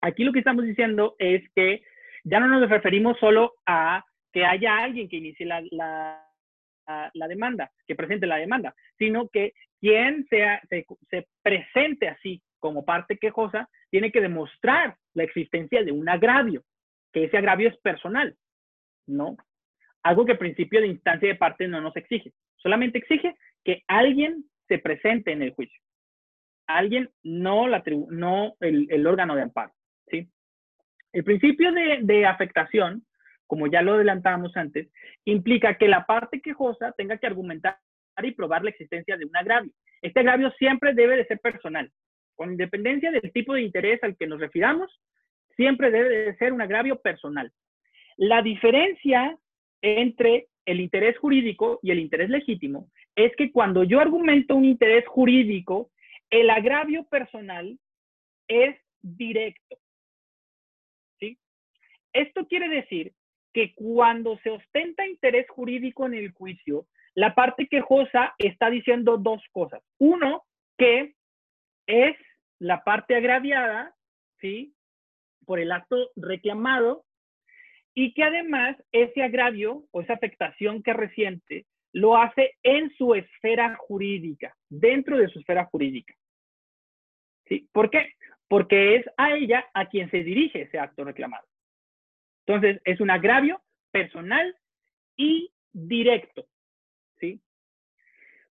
[0.00, 1.82] Aquí lo que estamos diciendo es que
[2.24, 7.94] ya no nos referimos solo a que haya alguien que inicie la, la, demanda, que
[7.94, 14.10] presente la demanda, sino que quien sea, se, se presente así como parte quejosa tiene
[14.10, 16.62] que demostrar la existencia de un agravio,
[17.12, 18.36] que ese agravio es personal,
[19.06, 19.36] ¿no?
[20.02, 22.32] Algo que el principio de instancia de parte no nos exige.
[22.56, 25.80] Solamente exige que alguien se presente en el juicio.
[26.66, 29.72] Alguien, no, la no el, órgano de amparo.
[30.08, 30.28] ¿sí?
[31.12, 33.04] El principio de, de afectación,
[33.46, 34.88] como ya lo adelantamos antes,
[35.24, 37.78] implica que la parte quejosa tenga que argumentar
[38.22, 39.72] y probar la existencia de un agravio.
[40.02, 41.90] Este agravio siempre debe de ser personal.
[42.40, 44.90] Con independencia del tipo de interés al que nos refiramos,
[45.56, 47.52] siempre debe de ser un agravio personal.
[48.16, 49.36] La diferencia
[49.82, 55.06] entre el interés jurídico y el interés legítimo es que cuando yo argumento un interés
[55.06, 55.90] jurídico,
[56.30, 57.78] el agravio personal
[58.48, 59.76] es directo.
[61.18, 61.36] ¿Sí?
[62.14, 63.12] Esto quiere decir
[63.52, 69.42] que cuando se ostenta interés jurídico en el juicio, la parte quejosa está diciendo dos
[69.52, 69.82] cosas.
[69.98, 70.44] Uno,
[70.78, 71.12] que
[71.86, 72.16] es
[72.60, 73.96] la parte agraviada,
[74.40, 74.74] ¿sí?
[75.44, 77.04] Por el acto reclamado
[77.94, 83.74] y que además ese agravio o esa afectación que resiente lo hace en su esfera
[83.76, 86.14] jurídica, dentro de su esfera jurídica.
[87.46, 87.68] ¿Sí?
[87.72, 88.14] ¿Por qué?
[88.46, 91.48] Porque es a ella a quien se dirige ese acto reclamado.
[92.46, 94.56] Entonces, es un agravio personal
[95.16, 96.46] y directo.
[97.18, 97.40] ¿sí?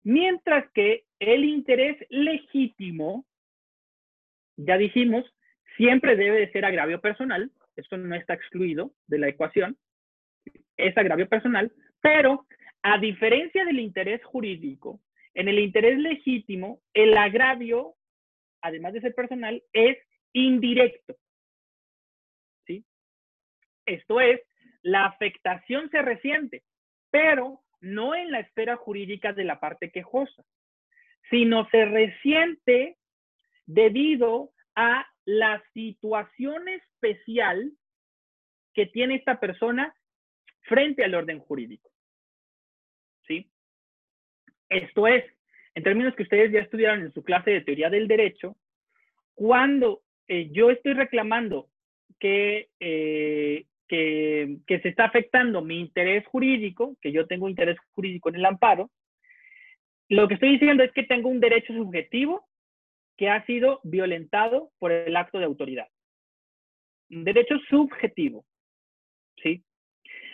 [0.02, 3.25] Mientras que el interés legítimo,
[4.56, 5.24] ya dijimos,
[5.76, 9.76] siempre debe de ser agravio personal, esto no está excluido de la ecuación,
[10.76, 12.46] es agravio personal, pero
[12.82, 15.00] a diferencia del interés jurídico,
[15.34, 17.94] en el interés legítimo, el agravio,
[18.62, 19.98] además de ser personal, es
[20.32, 21.16] indirecto.
[22.66, 22.84] ¿Sí?
[23.84, 24.40] Esto es,
[24.82, 26.62] la afectación se resiente,
[27.10, 30.42] pero no en la esfera jurídica de la parte quejosa,
[31.28, 32.96] sino se resiente
[33.66, 37.72] debido a la situación especial
[38.72, 39.94] que tiene esta persona
[40.62, 41.90] frente al orden jurídico.
[43.26, 43.50] ¿Sí?
[44.68, 45.24] Esto es,
[45.74, 48.56] en términos que ustedes ya estudiaron en su clase de teoría del derecho,
[49.34, 51.68] cuando eh, yo estoy reclamando
[52.18, 58.28] que, eh, que, que se está afectando mi interés jurídico, que yo tengo interés jurídico
[58.28, 58.90] en el amparo,
[60.08, 62.46] lo que estoy diciendo es que tengo un derecho subjetivo
[63.16, 65.88] que ha sido violentado por el acto de autoridad.
[67.08, 68.44] Derecho subjetivo.
[69.42, 69.64] ¿Sí?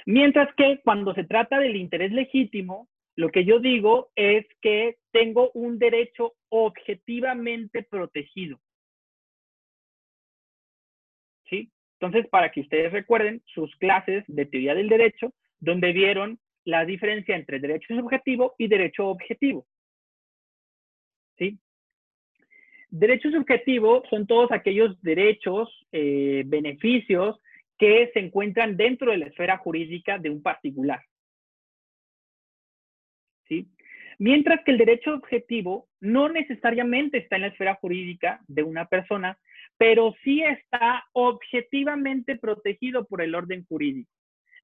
[0.06, 5.50] Mientras que cuando se trata del interés legítimo, lo que yo digo es que tengo
[5.52, 8.58] un derecho objetivamente protegido.
[11.48, 11.70] ¿Sí?
[12.00, 17.36] Entonces, para que ustedes recuerden sus clases de teoría del derecho, donde vieron la diferencia
[17.36, 19.66] entre derecho subjetivo y derecho objetivo.
[21.38, 21.58] ¿Sí?
[22.92, 27.40] Derecho subjetivo son todos aquellos derechos, eh, beneficios
[27.78, 31.00] que se encuentran dentro de la esfera jurídica de un particular.
[33.48, 33.66] ¿Sí?
[34.18, 39.38] Mientras que el derecho objetivo no necesariamente está en la esfera jurídica de una persona,
[39.78, 44.12] pero sí está objetivamente protegido por el orden jurídico,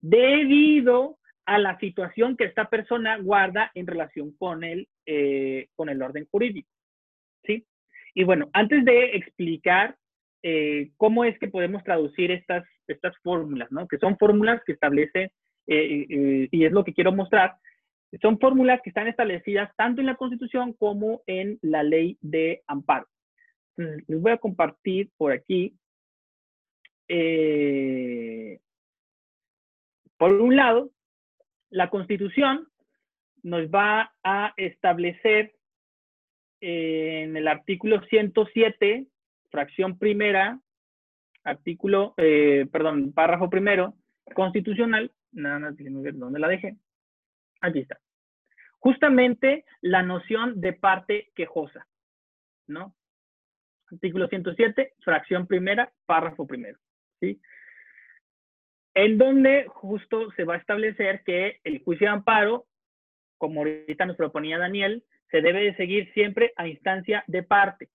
[0.02, 6.02] debido a la situación que esta persona guarda en relación con el, eh, con el
[6.02, 6.68] orden jurídico.
[7.44, 7.66] ¿sí?
[8.18, 9.96] Y bueno, antes de explicar
[10.42, 12.64] eh, cómo es que podemos traducir estas,
[13.22, 13.86] fórmulas, ¿no?
[13.86, 15.30] Que son fórmulas que establece,
[15.68, 17.54] eh, eh, y es lo que quiero mostrar,
[18.20, 23.06] son fórmulas que están establecidas tanto en la Constitución como en la ley de amparo.
[23.76, 25.76] Entonces, les voy a compartir por aquí.
[30.16, 30.90] por un lado,
[31.70, 32.66] la Constitución
[33.44, 35.52] nos va a establecer
[36.60, 39.06] en el artículo 107,
[39.50, 40.60] fracción primera,
[41.44, 43.94] artículo, eh, perdón, párrafo primero,
[44.34, 46.76] constitucional, nada más la dejé.
[47.60, 47.98] Aquí está.
[48.78, 51.86] Justamente la noción de parte quejosa,
[52.66, 52.94] ¿no?
[53.90, 56.78] Artículo 107, fracción primera, párrafo primero,
[57.20, 57.40] ¿sí?
[58.94, 62.66] En donde justo se va a establecer que el juicio de amparo,
[63.38, 67.88] como ahorita nos proponía Daniel, se debe de seguir siempre a instancia de parte.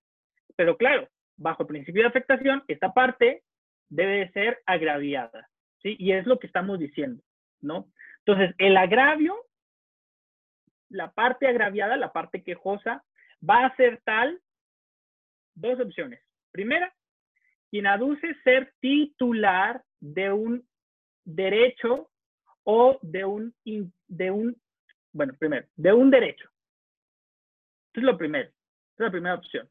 [0.56, 3.44] Pero claro, bajo el principio de afectación, esta parte
[3.90, 5.50] debe de ser agraviada,
[5.82, 5.96] ¿sí?
[6.00, 7.24] Y es lo que estamos diciendo,
[7.62, 7.88] ¿no?
[8.26, 9.36] Entonces, el agravio,
[10.90, 13.04] la parte agraviada, la parte quejosa,
[13.48, 14.40] va a ser tal,
[15.56, 16.22] dos opciones.
[16.52, 16.94] Primera,
[17.70, 20.68] quien aduce ser titular de un
[21.26, 22.10] derecho
[22.64, 23.54] o de un,
[24.08, 24.56] de un,
[25.12, 26.50] bueno, primero, de un derecho,
[28.00, 28.50] es lo primero.
[28.50, 29.70] Es la primera opción.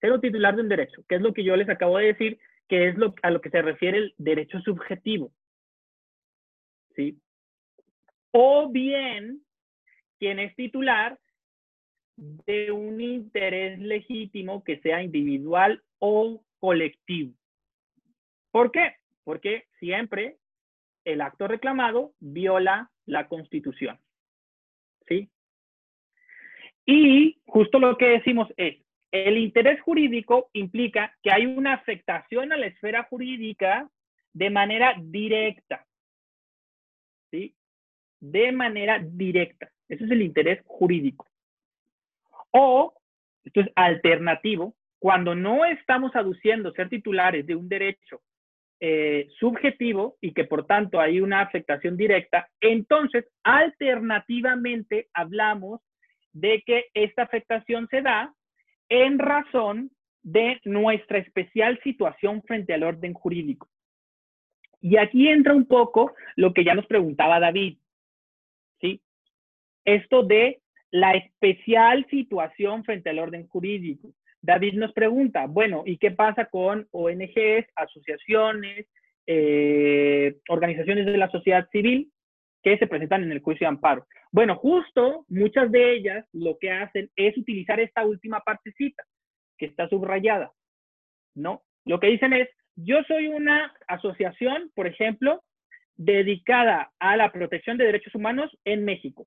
[0.00, 2.38] Ser un titular de un derecho, que es lo que yo les acabo de decir,
[2.68, 5.32] que es lo, a lo que se refiere el derecho subjetivo.
[6.94, 7.18] ¿Sí?
[8.32, 9.42] O bien,
[10.18, 11.18] quien es titular
[12.16, 17.34] de un interés legítimo que sea individual o colectivo.
[18.50, 18.96] ¿Por qué?
[19.24, 20.36] Porque siempre
[21.04, 23.98] el acto reclamado viola la Constitución.
[25.08, 25.30] ¿Sí?
[26.92, 28.76] Y justo lo que decimos es,
[29.12, 33.88] el interés jurídico implica que hay una afectación a la esfera jurídica
[34.32, 35.86] de manera directa.
[37.30, 37.54] ¿Sí?
[38.18, 39.70] De manera directa.
[39.88, 41.28] Ese es el interés jurídico.
[42.50, 42.92] O
[43.44, 48.20] esto es alternativo, cuando no estamos aduciendo ser titulares de un derecho
[48.80, 55.80] eh, subjetivo y que por tanto hay una afectación directa, entonces alternativamente hablamos
[56.32, 58.34] de que esta afectación se da
[58.88, 59.90] en razón
[60.22, 63.68] de nuestra especial situación frente al orden jurídico.
[64.80, 67.78] Y aquí entra un poco lo que ya nos preguntaba David,
[68.80, 69.00] ¿sí?
[69.84, 70.60] Esto de
[70.90, 74.12] la especial situación frente al orden jurídico.
[74.42, 78.86] David nos pregunta, bueno, ¿y qué pasa con ONGs, asociaciones,
[79.26, 82.10] eh, organizaciones de la sociedad civil
[82.62, 84.06] que se presentan en el juicio de amparo?
[84.32, 89.04] Bueno, justo muchas de ellas lo que hacen es utilizar esta última partecita
[89.58, 90.52] que está subrayada,
[91.34, 91.62] ¿no?
[91.84, 95.42] Lo que dicen es, yo soy una asociación, por ejemplo,
[95.96, 99.26] dedicada a la protección de derechos humanos en México.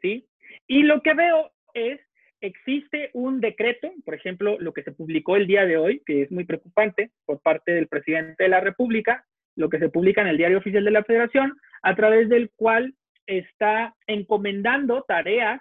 [0.00, 0.28] ¿Sí?
[0.66, 2.00] Y lo que veo es
[2.40, 6.30] existe un decreto, por ejemplo, lo que se publicó el día de hoy, que es
[6.30, 9.24] muy preocupante por parte del presidente de la República,
[9.56, 12.94] lo que se publica en el Diario Oficial de la Federación, a través del cual
[13.26, 15.60] está encomendando tareas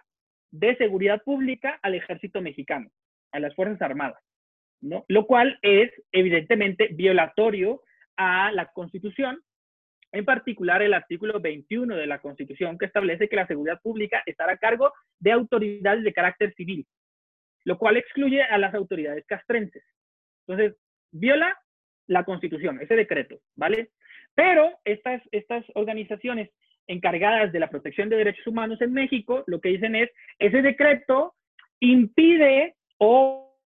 [0.52, 2.90] de seguridad pública al ejército mexicano,
[3.32, 4.22] a las Fuerzas Armadas,
[4.82, 5.06] ¿no?
[5.08, 7.82] Lo cual es evidentemente violatorio
[8.18, 9.42] a la Constitución,
[10.12, 14.54] en particular el artículo 21 de la Constitución, que establece que la seguridad pública estará
[14.54, 16.86] a cargo de autoridades de carácter civil,
[17.64, 19.84] lo cual excluye a las autoridades castrenses.
[20.46, 20.78] Entonces,
[21.12, 21.58] viola
[22.08, 23.90] la Constitución, ese decreto, ¿vale?
[24.36, 26.50] Pero estas, estas organizaciones
[26.88, 31.36] encargadas de la protección de derechos humanos en México, lo que dicen es, ese decreto
[31.80, 33.58] impide o,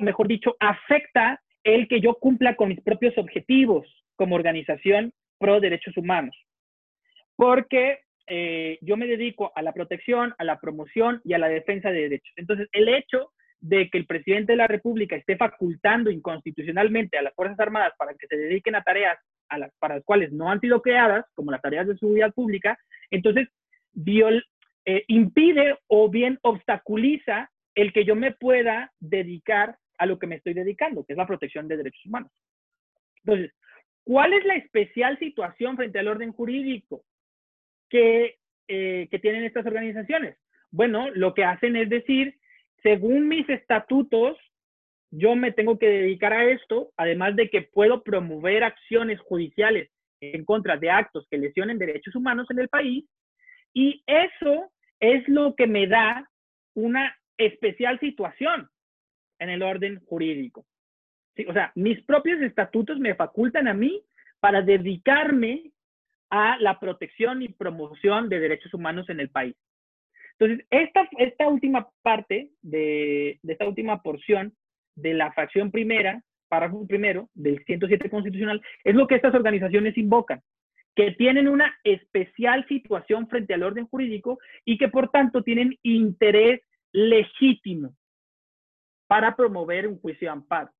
[0.00, 3.86] mejor dicho, afecta el que yo cumpla con mis propios objetivos
[4.16, 6.36] como organización pro derechos humanos.
[7.36, 11.90] Porque eh, yo me dedico a la protección, a la promoción y a la defensa
[11.90, 12.32] de derechos.
[12.36, 13.32] Entonces, el hecho
[13.64, 18.12] de que el presidente de la República esté facultando inconstitucionalmente a las Fuerzas Armadas para
[18.12, 19.16] que se dediquen a tareas
[19.78, 22.78] para las cuales no han sido creadas, como las tareas de seguridad pública,
[23.10, 23.48] entonces
[24.84, 30.36] eh, impide o bien obstaculiza el que yo me pueda dedicar a lo que me
[30.36, 32.30] estoy dedicando, que es la protección de derechos humanos.
[33.24, 33.50] Entonces,
[34.04, 37.02] ¿cuál es la especial situación frente al orden jurídico
[37.88, 38.36] que,
[38.68, 40.36] eh, que tienen estas organizaciones?
[40.70, 42.36] Bueno, lo que hacen es decir,
[42.84, 44.36] según mis estatutos,
[45.10, 50.44] yo me tengo que dedicar a esto, además de que puedo promover acciones judiciales en
[50.44, 53.04] contra de actos que lesionen derechos humanos en el país,
[53.72, 54.70] y eso
[55.00, 56.30] es lo que me da
[56.74, 58.68] una especial situación
[59.38, 60.66] en el orden jurídico.
[61.48, 64.04] o sea, mis propios estatutos me facultan a mí
[64.40, 65.72] para dedicarme
[66.30, 69.56] a la protección y promoción de derechos humanos en el país.
[70.38, 74.54] Entonces, esta, esta última parte de, de esta última porción
[74.96, 80.40] de la fracción primera, párrafo primero del 107 constitucional, es lo que estas organizaciones invocan,
[80.94, 86.60] que tienen una especial situación frente al orden jurídico y que por tanto tienen interés
[86.92, 87.94] legítimo
[89.06, 90.70] para promover un juicio de amparo.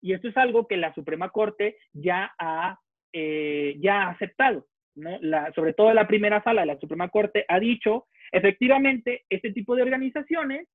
[0.00, 2.78] Y esto es algo que la Suprema Corte ya ha,
[3.12, 4.66] eh, ya ha aceptado.
[4.94, 5.18] ¿no?
[5.20, 9.76] La, sobre todo la primera sala de la Suprema Corte ha dicho, efectivamente, este tipo
[9.76, 10.68] de organizaciones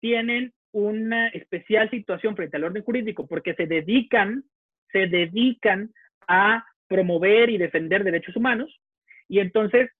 [0.00, 4.44] tienen una especial situación frente al orden jurídico porque se dedican,
[4.92, 5.92] se dedican
[6.28, 8.80] a promover y defender derechos humanos
[9.28, 9.90] y entonces,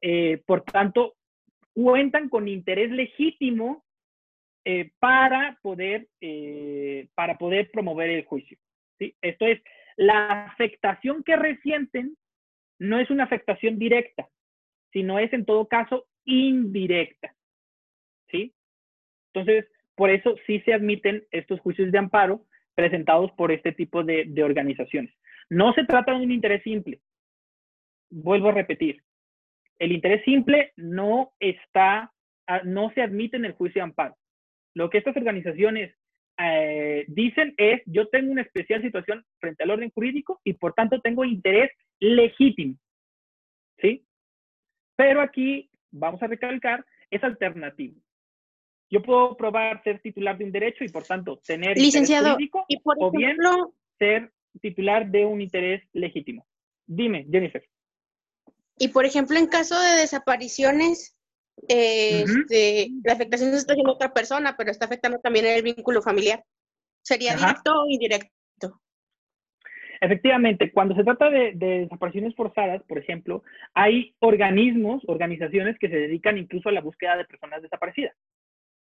[0.00, 1.14] eh, por tanto,
[1.74, 3.84] cuentan con interés legítimo
[4.64, 8.58] eh, para, poder, eh, para poder promover el juicio.
[8.98, 9.14] ¿sí?
[9.20, 9.62] Esto es,
[9.96, 12.16] la afectación que resienten
[12.78, 14.28] no es una afectación directa,
[14.92, 17.34] sino es en todo caso indirecta.
[18.28, 18.52] ¿sí?
[19.32, 24.30] Entonces, por eso sí se admiten estos juicios de amparo presentados por este tipo de,
[24.42, 25.12] organizaciones.
[25.48, 27.00] No se trata de un interés simple.
[28.10, 29.02] Vuelvo a repetir.
[29.78, 32.12] El interés simple no está,
[32.46, 34.16] ah, no se admite en el juicio de amparo.
[34.74, 35.94] Lo que estas organizaciones
[36.38, 41.00] eh, dicen es, yo tengo una especial situación frente al orden jurídico y por tanto
[41.00, 42.76] tengo interés legítimo.
[43.78, 44.04] ¿Sí?
[44.96, 48.00] Pero aquí, vamos a recalcar, es alternativo
[48.90, 52.78] yo puedo probar ser titular de un derecho y por tanto tener licenciado jurídico, y
[52.78, 53.36] por o bien
[53.98, 56.46] ser titular de un interés legítimo.
[56.86, 57.64] Dime, Jennifer.
[58.78, 61.16] Y por ejemplo, en caso de desapariciones,
[61.68, 66.44] este, la afectación se está haciendo otra persona, pero está afectando también el vínculo familiar.
[67.02, 68.32] ¿Sería directo o indirecto?
[70.00, 73.42] Efectivamente, cuando se trata de, de, desapariciones forzadas, por ejemplo,
[73.74, 78.14] hay organismos, organizaciones que se dedican incluso a la búsqueda de personas desaparecidas.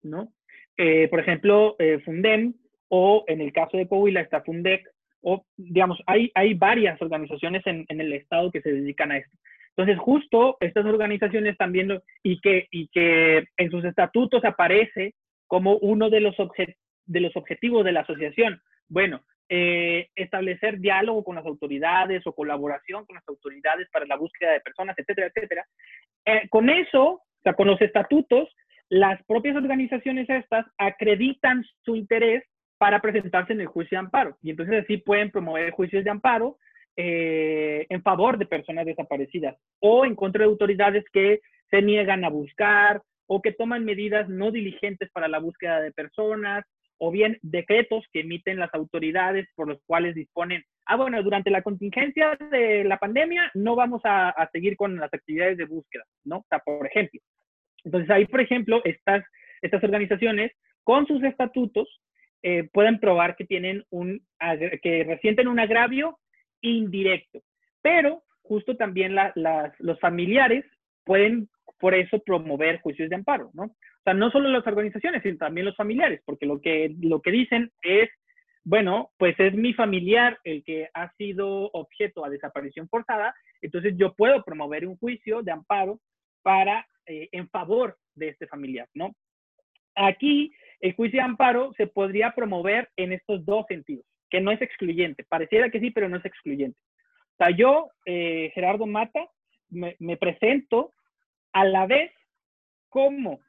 [0.02, 0.32] ¿no?
[0.76, 2.54] Eh, por ejemplo, eh, Fundem
[2.88, 4.88] o en el caso de Coahuila está Fundec,
[5.22, 9.36] o digamos, hay, hay varias organizaciones en, el estado que se dedican a esto.
[9.76, 15.14] Entonces, justo estas organizaciones también, y, que, y que en sus estatutos aparece
[15.46, 16.34] como uno de los,
[17.06, 19.22] de los objetivos de la asociación, bueno,
[19.52, 24.60] eh, establecer diálogo con las autoridades o colaboración con las autoridades para la búsqueda de
[24.60, 25.66] personas, etcétera, etcétera.
[26.24, 28.48] Eh, con eso, o sea, con los estatutos,
[28.88, 32.44] las propias organizaciones estas acreditan su interés
[32.78, 34.38] para presentarse en el juicio de amparo.
[34.40, 36.56] Y entonces así pueden promover juicios de amparo
[36.96, 41.40] eh, en favor de personas desaparecidas o en contra de autoridades que
[41.70, 46.64] se niegan a buscar o que toman medidas no diligentes para la búsqueda de personas
[47.02, 51.62] o bien decretos que emiten las autoridades por los cuales disponen, ah, bueno, durante la
[51.62, 56.38] contingencia de la pandemia no vamos a, seguir con las actividades de búsqueda, ¿no?
[56.38, 57.18] O sea, por ejemplo.
[57.84, 59.24] Entonces ahí, por ejemplo, estas,
[59.62, 60.52] estas organizaciones
[60.84, 61.88] con sus estatutos
[62.42, 64.22] eh, pueden probar que tienen un,
[64.82, 66.18] que resienten un agravio
[66.60, 67.40] indirecto,
[67.80, 69.16] pero justo también
[69.78, 70.66] los familiares
[71.04, 71.48] pueden
[71.80, 73.64] por eso promover juicios de amparo, ¿no?
[73.64, 77.30] O sea, no solo las organizaciones, sino también los familiares, porque lo que, lo que
[77.30, 78.10] dicen es,
[78.62, 84.14] bueno, pues es mi familiar el que ha sido objeto a desaparición forzada, entonces yo
[84.14, 86.00] puedo promover un juicio de amparo
[86.42, 89.14] para, eh, en favor de este familiar, ¿no?
[89.96, 94.60] Aquí, el juicio de amparo se podría promover en estos dos sentidos, que no es
[94.62, 95.24] excluyente.
[95.24, 96.78] Pareciera que sí, pero no es excluyente.
[97.34, 99.26] O sea, yo, eh, Gerardo Mata,
[99.68, 100.92] me, me presento
[101.52, 102.12] a la vez
[102.88, 103.40] como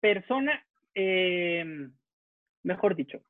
[0.00, 0.64] persona,
[0.94, 1.64] eh,
[2.62, 3.20] mejor dicho,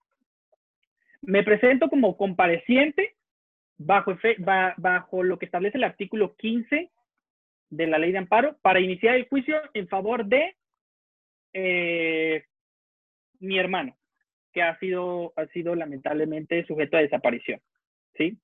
[1.21, 3.15] me presento como compareciente
[3.79, 4.17] bajo,
[4.77, 6.91] bajo lo que establece el artículo 15
[7.71, 10.57] de la ley de amparo para iniciar el juicio en favor de
[11.55, 12.45] eh,
[13.41, 13.97] mi hermano,
[14.53, 17.61] que ha sido, ha sido lamentablemente sujeto a desaparición.
[18.17, 18.39] ¿sí?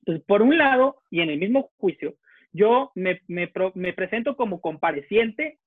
[0.00, 2.16] Entonces, por un lado, y en el mismo juicio,
[2.56, 5.58] yo me, me, me presento como compareciente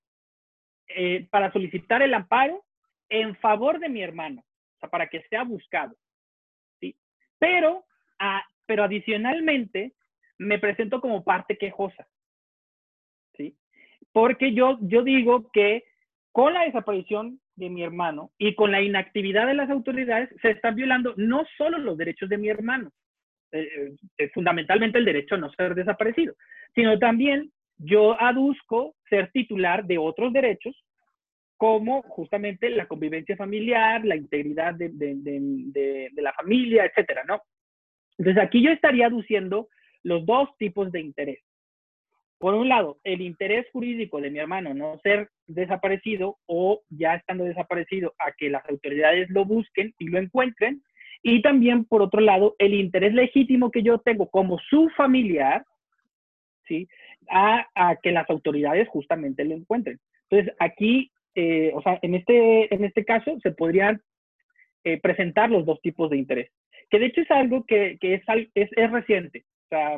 [0.87, 2.65] eh, para solicitar el amparo
[3.09, 4.43] en favor de mi hermano,
[4.75, 5.95] o sea, para que sea buscado.
[6.79, 6.95] ¿sí?
[7.37, 7.85] Pero,
[8.65, 9.93] pero adicionalmente,
[10.37, 12.07] me presento como parte quejosa.
[13.35, 13.55] ¿sí?
[14.11, 15.83] Porque yo, yo digo que
[16.31, 20.75] con la desaparición de mi hermano y con la inactividad de las autoridades se están
[20.75, 22.91] violando no solo los derechos de mi hermano,
[23.51, 26.35] eh, eh, fundamentalmente el derecho a no ser desaparecido,
[26.75, 30.75] sino también yo aduzco ser titular de otros derechos,
[31.57, 37.41] como justamente la convivencia familiar, la integridad de, de, la familia, etcétera, ¿no?
[38.17, 39.67] Entonces aquí yo estaría aduciendo
[40.03, 41.39] los dos tipos de interés.
[42.37, 47.43] Por un lado, el interés jurídico de mi hermano no ser desaparecido o ya estando
[47.43, 50.81] desaparecido a que las autoridades lo busquen y lo encuentren.
[51.21, 55.65] Y también, por otro lado, el interés legítimo que yo tengo como su familiar
[56.69, 56.87] ¿sí?
[57.29, 57.67] A,
[58.01, 59.99] que las autoridades justamente lo encuentren.
[60.29, 64.01] Entonces, aquí, eh, o sea, en este, en este caso se podrían
[64.83, 66.51] eh, presentar los dos tipos de interés,
[66.89, 68.21] que de hecho es algo que, es,
[68.55, 69.45] es, es reciente.
[69.65, 69.97] O sea,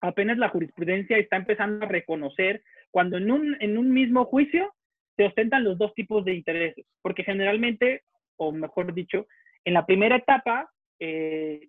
[0.00, 4.74] apenas la jurisprudencia está empezando a reconocer cuando en un, en un mismo juicio
[5.16, 8.02] se ostentan los dos tipos de intereses, porque generalmente,
[8.36, 9.26] o mejor dicho,
[9.64, 11.68] en la primera etapa eh,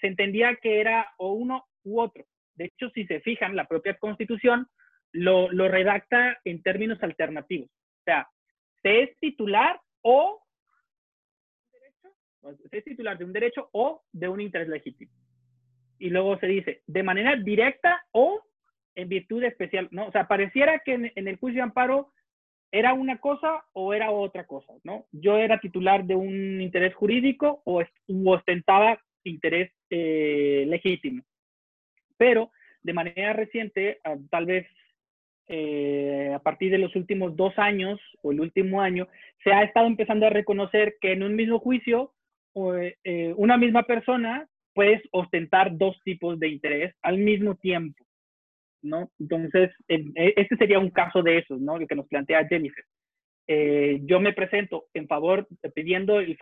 [0.00, 2.24] se entendía que era o uno u otro.
[2.54, 4.66] De hecho, si se fijan, la propia constitución
[5.12, 7.68] lo, redacta en términos alternativos.
[7.68, 8.28] O sea,
[8.82, 10.42] se es titular o
[12.70, 15.10] se es titular de un derecho o de un interés legítimo.
[15.98, 18.42] Y luego se dice, de manera directa o
[18.94, 20.06] en virtud especial, ¿no?
[20.06, 22.12] O sea, pareciera que en, el juicio de amparo
[22.70, 25.06] era una cosa o era otra cosa, ¿no?
[25.12, 27.82] Yo era titular de un interés jurídico o
[28.24, 31.22] ostentaba interés eh, legítimo
[32.16, 32.50] pero
[32.82, 34.66] de manera reciente, ah, tal vez
[35.48, 39.08] eh, a partir de los últimos dos años o el último año,
[39.44, 42.12] se ha estado empezando a reconocer que en un mismo juicio,
[43.04, 48.04] eh, una misma persona puede ostentar dos tipos de interés al mismo tiempo,
[48.82, 49.10] ¿no?
[49.18, 50.04] Entonces, e,
[50.36, 51.78] este sería un caso de esos, ¿no?
[51.86, 52.84] Que nos plantea Jennifer.
[53.48, 56.36] Eh, yo me presento en favor, pidiendo el,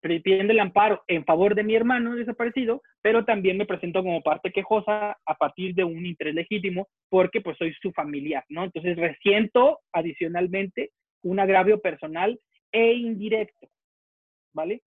[0.00, 4.50] pidiendo el amparo en favor de mi hermano desaparecido, pero también me presento como parte
[4.52, 8.64] quejosa a partir de un interés legítimo porque pues soy su familiar, ¿no?
[8.64, 10.90] Entonces resiento adicionalmente
[11.22, 12.38] un agravio personal
[12.72, 13.68] e indirecto,
[14.54, 14.82] ¿vale?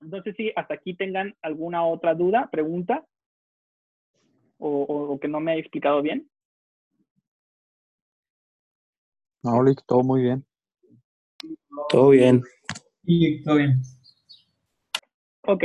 [0.00, 3.04] Entonces, sí, hasta aquí tengan alguna otra duda, pregunta.
[4.58, 6.28] o, que no me he explicado bien.
[9.42, 10.44] No, todo muy bien.
[11.88, 12.42] Todo bien.
[13.04, 13.74] Sí, todo bien.
[15.42, 15.64] Ok.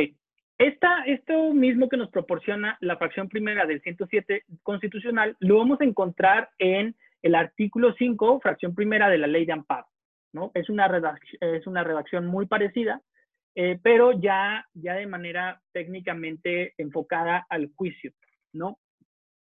[0.58, 5.84] Esta, esto mismo que nos proporciona la fracción primera del 107 constitucional, lo vamos a
[5.84, 9.88] encontrar en el artículo 5, fracción primera de la ley de amparo.
[10.32, 10.52] ¿no?
[10.54, 10.86] Es, una
[11.42, 13.02] es una redacción muy parecida,
[13.56, 18.12] eh, pero ya, ya de manera técnicamente enfocada al juicio.
[18.51, 18.80] ¿no?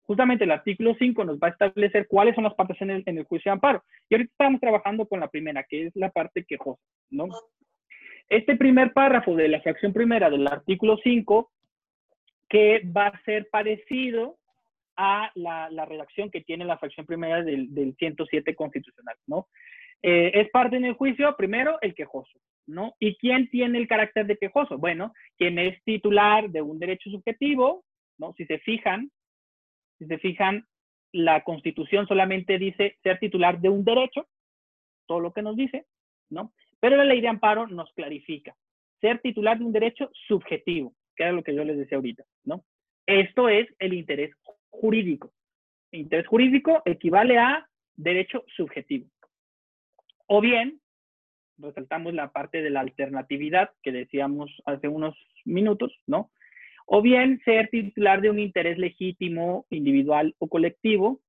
[0.03, 3.17] Justamente el artículo 5 nos va a establecer cuáles son las partes en el, en
[3.17, 3.83] el juicio de amparo.
[4.09, 6.81] Y ahorita estamos trabajando con la primera, que es la parte quejosa.
[7.09, 7.27] ¿no?
[8.29, 11.51] Este primer párrafo de la fracción primera del artículo 5,
[12.49, 14.37] que va a ser parecido
[14.95, 19.47] a la, redacción que tiene la fracción primera del, del 107 constitucional, ¿no?
[20.03, 22.37] Eh, es parte en el juicio, primero, el quejoso,
[22.67, 22.95] ¿no?
[22.99, 24.77] ¿Y quién tiene el carácter de quejoso?
[24.77, 27.83] Bueno, quien es titular de un derecho subjetivo,
[28.17, 28.33] ¿no?
[28.33, 29.11] Si se fijan,
[29.99, 30.65] si se fijan,
[31.11, 34.27] la Constitución solamente dice ser titular de un derecho,
[35.05, 35.85] todo lo que nos dice,
[36.29, 36.53] ¿no?
[36.79, 38.55] Pero la ley de amparo nos clarifica,
[38.99, 42.63] ser titular de un derecho subjetivo, que era lo que yo les decía ahorita, ¿no?
[43.05, 44.33] Esto es el interés
[44.69, 45.31] jurídico.
[45.91, 49.07] interés jurídico equivale a derecho subjetivo.
[50.25, 50.81] O bien,
[51.57, 56.31] resaltamos la parte de la alternatividad que decíamos hace unos minutos, ¿no?
[56.85, 61.21] O bien ser titular de un interés legítimo, individual o colectivo,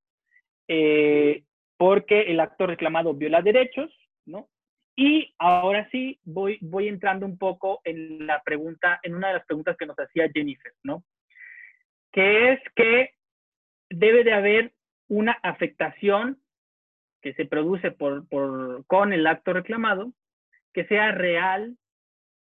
[0.68, 1.44] eh,
[1.76, 3.90] porque el acto reclamado viola derechos,
[4.26, 4.48] ¿no?
[4.96, 9.46] Y ahora sí voy, voy entrando un poco en la pregunta, en una de las
[9.46, 11.04] preguntas que nos hacía Jennifer, ¿no?
[12.12, 13.10] Que es que
[13.90, 14.72] debe de haber
[15.08, 16.38] una afectación
[17.24, 20.12] que se produce por, por, con el acto reclamado
[20.74, 21.78] que sea real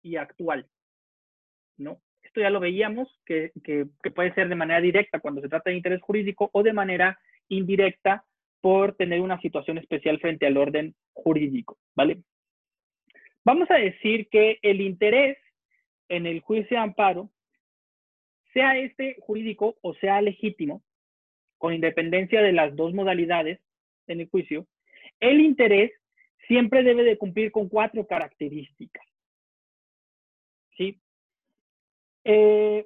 [0.01, 0.67] y actual,
[1.77, 2.01] ¿no?
[2.21, 5.69] Esto ya lo veíamos, que, que, que, puede ser de manera directa cuando se trata
[5.69, 8.25] de interés jurídico o de manera indirecta
[8.59, 12.17] por tener una situación especial frente al orden jurídico, ¿vale?
[13.45, 15.37] Vamos a decir que el interés
[16.09, 17.29] en el juicio de amparo,
[18.51, 20.83] sea este jurídico o sea legítimo,
[21.57, 23.61] con independencia de las dos modalidades
[24.07, 24.67] en el juicio,
[25.19, 25.91] el interés
[26.47, 29.05] siempre debe de cumplir con cuatro características.
[30.77, 30.99] ¿Sí?
[32.23, 32.85] Eh,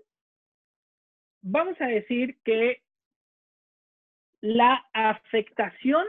[1.42, 2.82] vamos a decir que
[4.42, 6.06] la afectación,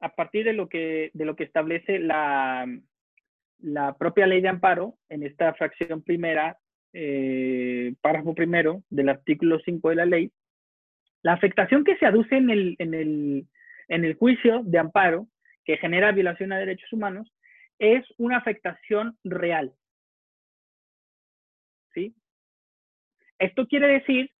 [0.00, 2.66] a partir de lo que, de lo que establece la,
[3.58, 6.58] la propia ley de amparo, en esta fracción primera,
[6.92, 10.30] eh, párrafo primero del artículo 5 de la ley,
[11.22, 13.46] la afectación que se aduce en el, en el,
[13.88, 15.28] en el juicio de amparo
[15.64, 17.32] que genera violación a derechos humanos
[17.78, 19.72] es una afectación real.
[21.92, 22.14] ¿Sí?
[23.38, 24.30] Esto quiere decir,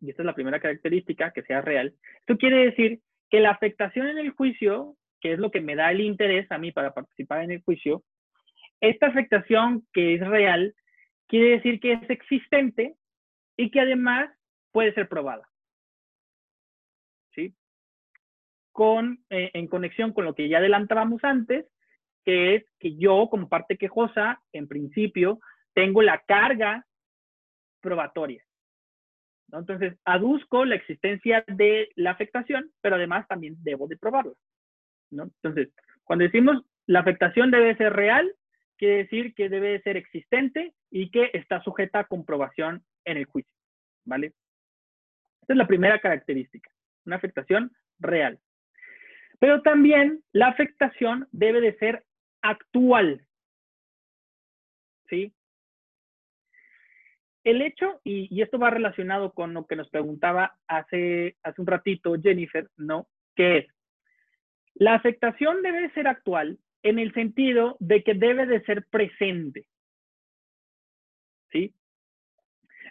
[0.00, 4.08] y esta es la primera característica, que sea real, esto quiere decir que la afectación
[4.08, 7.42] en el juicio, que es lo que me da el interés a mí para participar
[7.42, 8.04] en el juicio,
[8.80, 10.74] esta afectación que es real,
[11.28, 12.94] quiere decir que es existente
[13.56, 14.30] y que además
[14.70, 15.48] puede ser probada.
[18.76, 21.64] Con, eh, en conexión con lo que ya adelantábamos antes,
[22.26, 25.40] que es que yo, como parte quejosa, en principio,
[25.72, 26.84] tengo la carga
[27.80, 28.44] probatoria.
[29.50, 34.34] Entonces, aduzco la existencia de la afectación, pero además también debo de probarla.
[35.10, 35.70] Entonces,
[36.04, 38.30] cuando decimos la afectación debe ser real,
[38.76, 43.52] quiere decir que debe ser existente y que está sujeta a comprobación en el juicio.
[44.04, 44.34] ¿Vale?
[45.40, 46.70] Esta es la primera característica,
[47.06, 48.38] una afectación real.
[49.38, 52.04] Pero también la afectación debe de ser
[52.42, 53.26] actual.
[55.08, 55.32] ¿Sí?
[57.44, 62.16] El hecho, y, esto va relacionado con lo que nos preguntaba hace, hace un ratito
[62.20, 63.06] Jennifer, ¿no?
[63.36, 63.66] Que es,
[64.74, 69.68] la afectación debe ser actual en el sentido de que debe de ser presente.
[71.52, 71.72] ¿Sí?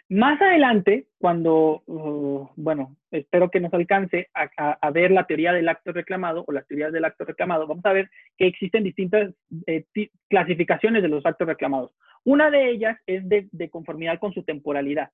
[0.08, 5.90] Más adelante, cuando, uh, bueno, espero que nos alcance a, ver la teoría del acto
[5.90, 9.34] reclamado o las teorías del acto reclamado, vamos a ver que existen distintas
[9.66, 9.84] eh,
[10.28, 11.92] clasificaciones de los actos reclamados.
[12.24, 15.10] Una de ellas es de, conformidad con su temporalidad,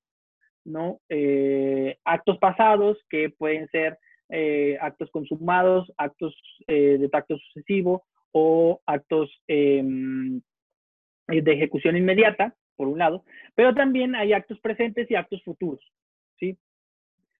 [0.65, 1.01] ¿no?
[1.09, 6.37] Eh, actos pasados que pueden ser eh, actos consumados, actos
[6.67, 10.43] de tacto sucesivo o actos em,
[11.29, 13.25] de ejecución inmediata, por un lado,
[13.55, 15.81] pero también hay actos presentes y actos futuros,
[16.37, 16.59] ¿sí?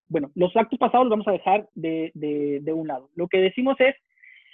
[0.07, 3.09] Bueno, los actos pasados los vamos a dejar de, de, un lado.
[3.15, 3.93] Lo que decimos es,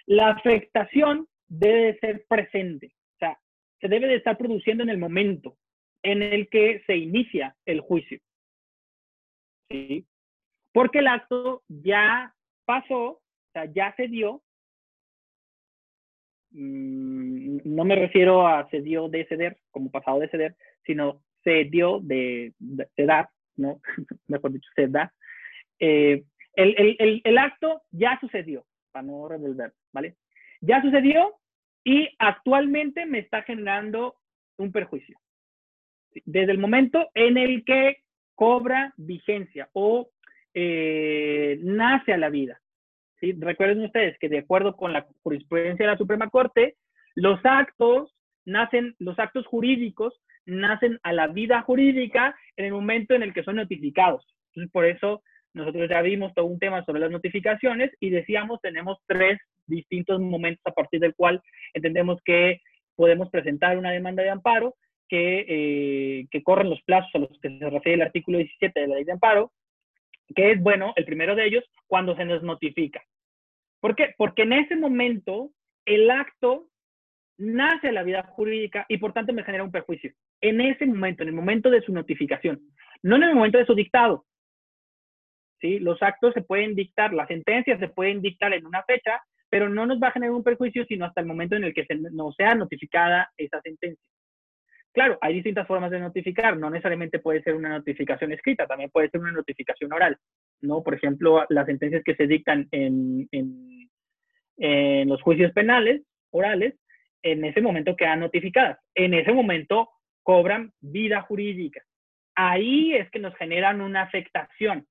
[0.07, 3.39] la afectación debe ser presente, o sea,
[3.79, 5.57] se debe de estar produciendo en el momento
[6.01, 8.19] en el que se inicia el juicio,
[9.69, 10.07] ¿sí?
[10.73, 12.33] Porque el acto ya
[12.65, 13.21] pasó, o
[13.53, 14.41] sea, ya se dio.
[16.51, 21.99] Mm, no me refiero a se de ceder, como pasado de ceder, sino se dio
[22.01, 22.87] de, de,
[23.55, 23.81] ¿no?
[24.27, 25.13] Mejor dicho, se da.
[25.79, 26.23] Eh,
[26.55, 30.15] el, el, el, acto ya sucedió, para no revolver, ¿vale?
[30.61, 31.35] Ya sucedió
[31.83, 34.15] y actualmente me está generando
[34.57, 35.17] un perjuicio.
[36.25, 38.03] Desde el momento en el que
[38.35, 40.09] cobra vigencia o
[40.53, 42.59] eh, nace a la vida.
[43.21, 46.75] Recuerden ustedes que de acuerdo con la jurisprudencia de la Suprema Corte,
[47.15, 48.15] los actos
[48.45, 53.43] nacen, los actos jurídicos nacen a la vida jurídica en el momento en el que
[53.43, 54.25] son notificados.
[54.49, 55.21] Entonces, por eso
[55.53, 60.61] nosotros ya vimos todo un tema sobre las notificaciones y decíamos, tenemos tres distintos momentos
[60.65, 61.41] a partir del cual
[61.73, 62.61] entendemos que
[62.95, 64.75] podemos presentar una demanda de amparo,
[65.07, 68.87] que, eh, que corren los plazos a los que se refiere el artículo 17 de
[68.87, 69.51] la ley de amparo,
[70.35, 73.01] que es, bueno, el primero de ellos, cuando se nos notifica.
[73.79, 74.13] ¿Por qué?
[74.17, 75.51] Porque en ese momento
[75.85, 76.67] el acto
[77.37, 80.11] nace a la vida jurídica y por tanto me genera un perjuicio.
[80.41, 82.61] En ese momento, en el momento de su notificación,
[83.01, 84.25] no en el momento de su dictado.
[85.59, 85.79] ¿sí?
[85.79, 89.85] Los actos se pueden dictar, las sentencias se pueden dictar en una fecha, pero no
[89.85, 92.31] nos va a generar un perjuicio sino hasta el momento en el que se, no
[92.33, 94.03] sea notificada esa sentencia.
[94.99, 99.09] Claro, hay distintas formas de notificar, no necesariamente puede ser una notificación escrita, también puede
[99.09, 100.17] ser una notificación oral,
[100.59, 100.83] ¿no?
[100.83, 106.75] Por ejemplo, las sentencias que se dictan en, en, los juicios penales, orales,
[107.23, 108.77] en ese momento quedan notificadas.
[108.93, 109.87] En ese momento
[110.21, 111.81] cobran vida jurídica.
[112.35, 114.85] Ahí es que nos generan una afectación,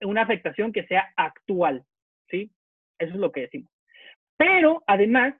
[0.00, 1.84] una afectación que sea actual,
[2.30, 2.50] ¿sí?
[2.98, 3.70] Eso es lo que decimos.
[4.38, 5.34] Pero además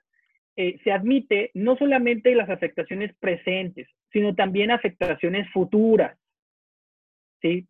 [0.57, 6.17] eh, se admite no solamente las afectaciones presentes, sino también afectaciones futuras,
[7.41, 7.67] ¿sí?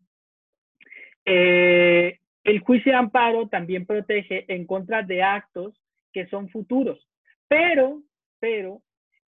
[1.24, 5.74] Eh, el juicio de amparo también protege en contra de actos
[6.12, 7.04] que son futuros,
[7.48, 8.00] pero
[8.38, 8.80] pero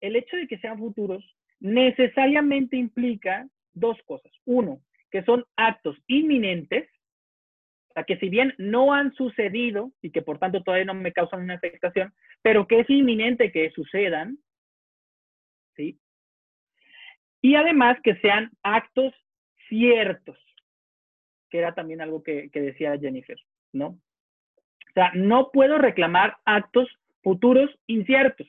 [0.03, 1.25] el hecho de que sean futuros
[1.59, 4.31] necesariamente implica dos cosas.
[4.45, 6.87] Uno, que son actos inminentes,
[7.89, 11.15] o sea, que si bien no han sucedido y que por tanto todavía no me
[11.15, 12.13] causan una afectación,
[12.43, 14.37] pero que es inminente que sucedan.
[17.41, 19.15] Y además que sean actos
[19.69, 20.39] ciertos,
[21.51, 23.39] que era también algo que, decía Jennifer,
[23.73, 23.89] ¿no?
[23.89, 26.89] O sea, no puedo reclamar actos
[27.23, 28.49] futuros inciertos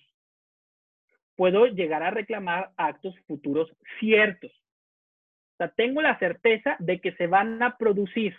[1.38, 4.52] puedo llegar a reclamar actos futuros ciertos.
[4.52, 8.36] O sea, tengo la certeza de que se van a producir.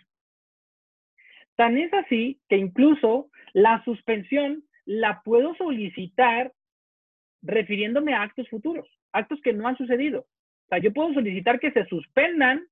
[1.57, 6.53] Tan es así que incluso la suspensión la puedo solicitar
[7.43, 10.27] refiriéndome a actos futuros, actos que no han sucedido.
[10.69, 12.66] O sea, yo puedo solicitar que se suspendan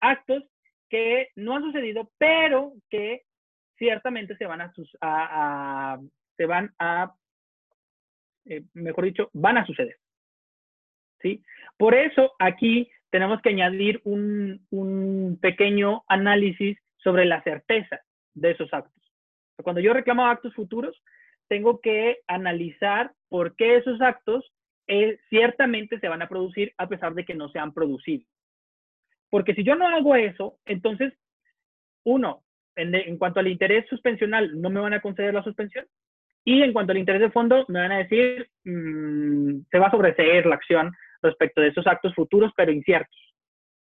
[0.00, 0.44] actos
[0.90, 3.22] que no han sucedido, pero que
[3.78, 5.98] ciertamente se van a,
[6.36, 7.14] se van a
[8.44, 9.96] eh, mejor dicho, van a suceder.
[11.22, 11.42] ¿Sí?
[11.78, 18.00] Por eso aquí tenemos que añadir un pequeño análisis sobre la certeza
[18.34, 19.02] de esos actos.
[19.62, 21.02] Cuando yo reclamo actos futuros,
[21.48, 24.52] tengo que analizar por qué esos actos
[24.88, 28.24] eh, ciertamente se van a producir a pesar de que no se han producido.
[29.30, 31.12] Porque si yo no hago eso, entonces,
[32.04, 32.42] uno,
[32.74, 35.86] en, en, cuanto al interés suspensional, no me van a conceder la suspensión.
[36.44, 39.90] Y en cuanto al interés de fondo, me van a decir, mmm, se va a
[39.90, 43.18] sobreseer la acción respecto de esos actos futuros, pero inciertos.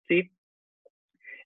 [0.08, 0.30] ¿sí?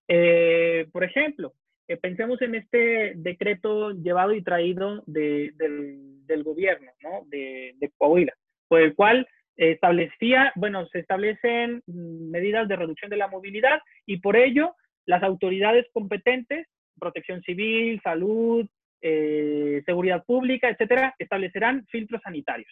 [0.07, 1.53] Eh, por ejemplo,
[1.87, 7.25] eh, pensemos en este decreto llevado y traído de, del, del, gobierno ¿no?
[7.27, 8.33] de, de Coahuila,
[8.67, 9.27] por el cual
[9.57, 14.75] establecía, bueno, se establecen medidas de reducción de la movilidad y por ello
[15.05, 16.67] las autoridades competentes,
[16.99, 18.67] protección civil, salud,
[19.01, 22.71] eh, seguridad pública, etcétera, establecerán filtros sanitarios,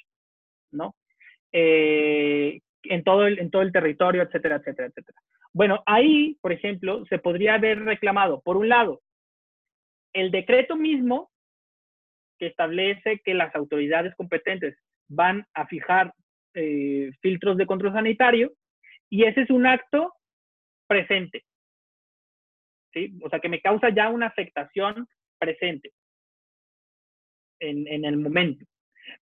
[0.72, 0.96] ¿no?
[1.52, 5.20] Eh, en, todo el, en todo el territorio, etcétera, etcétera, etcétera.
[5.54, 9.02] Bueno, ahí, por ejemplo, se podría haber reclamado, por un lado,
[10.14, 11.30] el decreto mismo
[12.40, 14.78] que establece que las autoridades competentes
[15.10, 16.14] van a fijar
[16.54, 18.54] eh, filtros de control sanitario,
[19.10, 20.14] y ese es un acto
[20.88, 21.44] presente.
[22.94, 23.18] ¿sí?
[23.24, 25.08] O sea, que me causa ya una afectación
[25.40, 25.92] presente
[27.60, 28.66] en, el momento.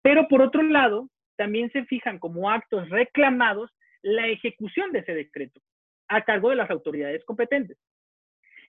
[0.01, 3.71] Pero por otro lado, también se fijan como actos reclamados
[4.01, 5.61] la ejecución de ese decreto
[6.07, 7.77] a cargo de las autoridades competentes.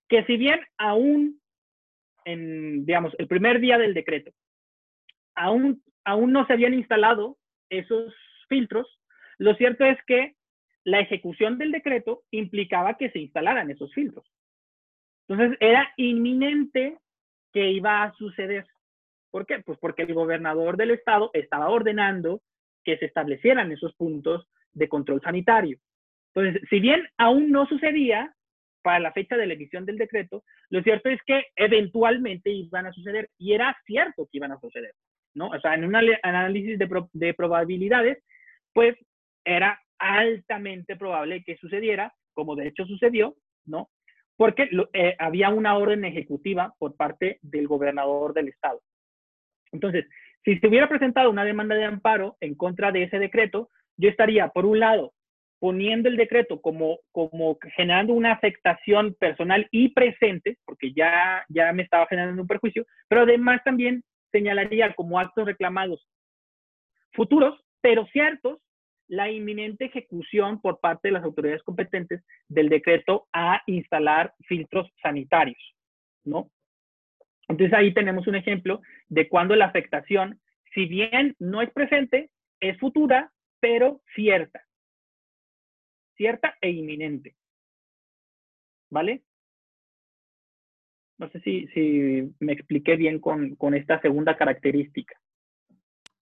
[0.08, 1.40] Que si bien aún,
[2.24, 4.32] en, digamos, el primer día del decreto,
[5.34, 7.38] aún, aún no se habían instalado
[7.70, 8.12] esos
[8.51, 9.01] filtros,
[9.38, 10.34] lo cierto es que
[10.84, 14.30] la ejecución del decreto implicaba que se instalaran esos filtros.
[15.28, 16.98] Entonces era inminente
[17.53, 18.66] que iba a suceder.
[19.30, 19.61] ¿Por qué?
[19.61, 22.42] Pues porque el gobernador del estado estaba ordenando
[22.84, 25.78] que se establecieran esos puntos de control sanitario.
[26.34, 28.34] Entonces, si bien aún no sucedía
[28.82, 32.92] para la fecha de la emisión del decreto, lo cierto es que eventualmente iban a
[32.92, 34.92] suceder y era cierto que iban a suceder,
[35.34, 35.48] ¿no?
[35.48, 38.22] O sea, en un análisis de, de probabilidades,
[38.72, 38.96] pues
[39.44, 43.90] era altamente probable que sucediera, como de hecho sucedió, ¿no?
[44.36, 48.80] Porque eh, había una orden ejecutiva por parte del gobernador del estado.
[49.72, 50.06] Entonces,
[50.44, 54.48] si se hubiera presentado una demanda de amparo en contra de ese decreto, yo estaría,
[54.48, 55.12] por un lado,
[55.58, 61.82] poniendo el decreto como, como generando una afectación personal y presente, porque ya, ya me
[61.82, 64.02] estaba generando un perjuicio, pero además también
[64.32, 66.08] señalaría como actos reclamados
[67.12, 68.61] futuros, pero ciertos,
[69.09, 75.59] la inminente ejecución por parte de las autoridades competentes del decreto a instalar filtros sanitarios,
[76.24, 76.51] ¿no?
[77.49, 80.41] Entonces ahí tenemos un ejemplo de cuando la afectación,
[80.74, 84.64] si bien no es presente, es futura, pero cierta.
[86.16, 87.35] Cierta e inminente.
[88.91, 89.24] ¿Vale?
[91.18, 95.20] No sé si, me expliqué bien con esta segunda característica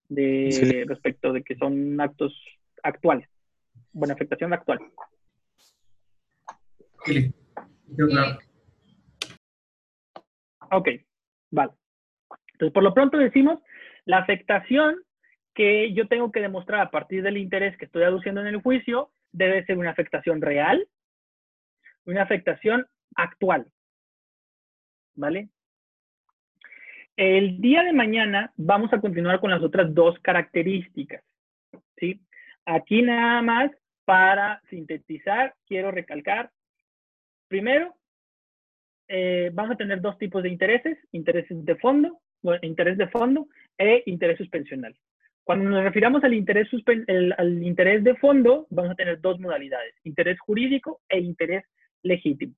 [0.08, 2.34] de respecto de que son actos
[2.82, 3.28] actuales.
[3.92, 4.78] Buena afectación actual.
[7.04, 7.32] Sí.
[10.70, 10.88] Ok,
[11.50, 11.72] vale.
[12.52, 13.60] Entonces, por lo pronto decimos,
[14.04, 14.96] la afectación
[15.54, 19.10] que yo tengo que demostrar a partir del interés que estoy aduciendo en el juicio
[19.32, 20.86] debe ser una afectación real,
[22.04, 23.66] una afectación actual.
[25.14, 25.48] ¿Vale?
[27.18, 31.20] El día de mañana vamos a continuar con las otras dos características.
[31.96, 32.20] ¿sí?
[32.64, 33.72] Aquí nada más
[34.04, 36.52] para sintetizar, quiero recalcar,
[37.48, 37.92] primero,
[39.08, 42.20] eh, vamos a tener dos tipos de intereses, intereses de fondo,
[42.62, 44.94] interés de fondo e interés suspensional.
[45.42, 46.68] Cuando nos refiramos al interés,
[47.36, 51.64] al interés de fondo, vamos a tener dos modalidades, interés jurídico e interés
[52.04, 52.54] legítimo.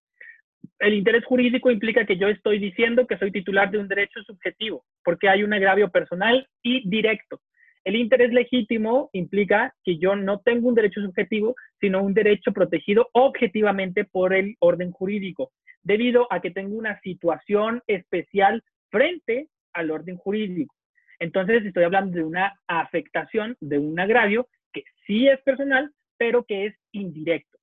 [0.79, 4.85] El interés jurídico implica que yo estoy diciendo que soy titular de un derecho subjetivo,
[5.05, 7.41] porque hay un agravio personal y directo.
[7.85, 13.09] El interés legítimo implica que yo no tengo un derecho subjetivo, sino un derecho protegido
[13.13, 15.53] objetivamente por el orden jurídico,
[15.83, 20.75] debido a que tengo una situación especial frente al orden jurídico.
[21.19, 26.67] Entonces estoy hablando de una afectación, de un agravio que sí es personal, pero que
[26.67, 27.60] es indirecto.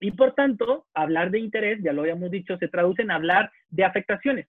[0.00, 3.84] Y por tanto, hablar de interés, ya lo habíamos dicho, se traduce en hablar de
[3.84, 4.46] afectaciones.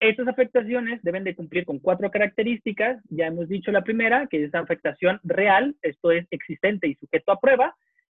[0.00, 3.02] Estas afectaciones deben de cumplir con cuatro características.
[3.10, 7.40] Ya hemos dicho la primera, que es afectación real, esto es existente y sujeto a
[7.40, 7.74] prueba.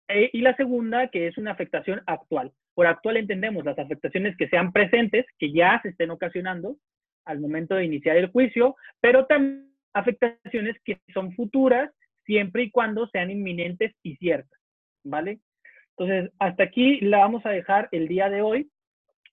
[0.08, 2.52] Eh, y la segunda, que es una afectación actual.
[2.74, 6.76] Por actual entendemos las afectaciones que sean presentes, que ya se estén ocasionando
[7.24, 11.90] al momento de iniciar el juicio, pero también afectaciones que son futuras
[12.24, 14.58] siempre y cuando sean inminentes y ciertas,
[15.04, 15.40] ¿vale?
[15.98, 18.70] Entonces, hasta aquí la vamos a dejar el día de hoy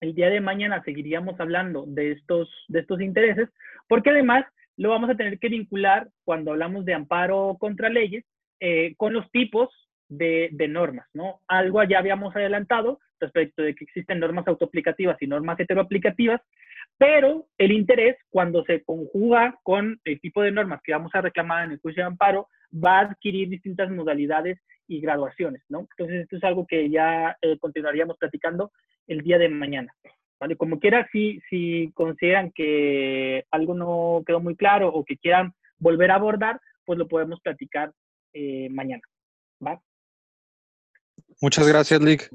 [0.04, 3.50] el día de mañana seguiríamos hablando de estos, de estos intereses,
[3.88, 4.46] porque además
[4.76, 8.26] lo vamos a tener que vincular cuando hablamos de amparo contra leyes
[8.60, 9.70] eh, con los tipos
[10.10, 11.40] de, de, normas, ¿no?
[11.48, 16.42] Algo ya habíamos adelantado respecto de que existen normas autoaplicativas y normas heteroaplicativas,
[17.04, 21.66] pero el interés, cuando se conjuga con el tipo de normas que vamos a reclamar
[21.66, 25.82] en el juicio de amparo, va a adquirir distintas modalidades y graduaciones, ¿no?
[25.98, 28.72] Entonces, esto es algo que ya eh, continuaríamos platicando
[29.08, 29.94] el día de mañana.
[30.40, 30.56] ¿vale?
[30.56, 36.10] Como quiera, si, si consideran que algo no quedó muy claro o que quieran volver
[36.10, 37.92] a abordar, pues lo podemos platicar
[38.32, 39.04] eh, mañana.
[39.66, 39.82] ¿va?
[41.42, 42.30] Muchas gracias, Lick.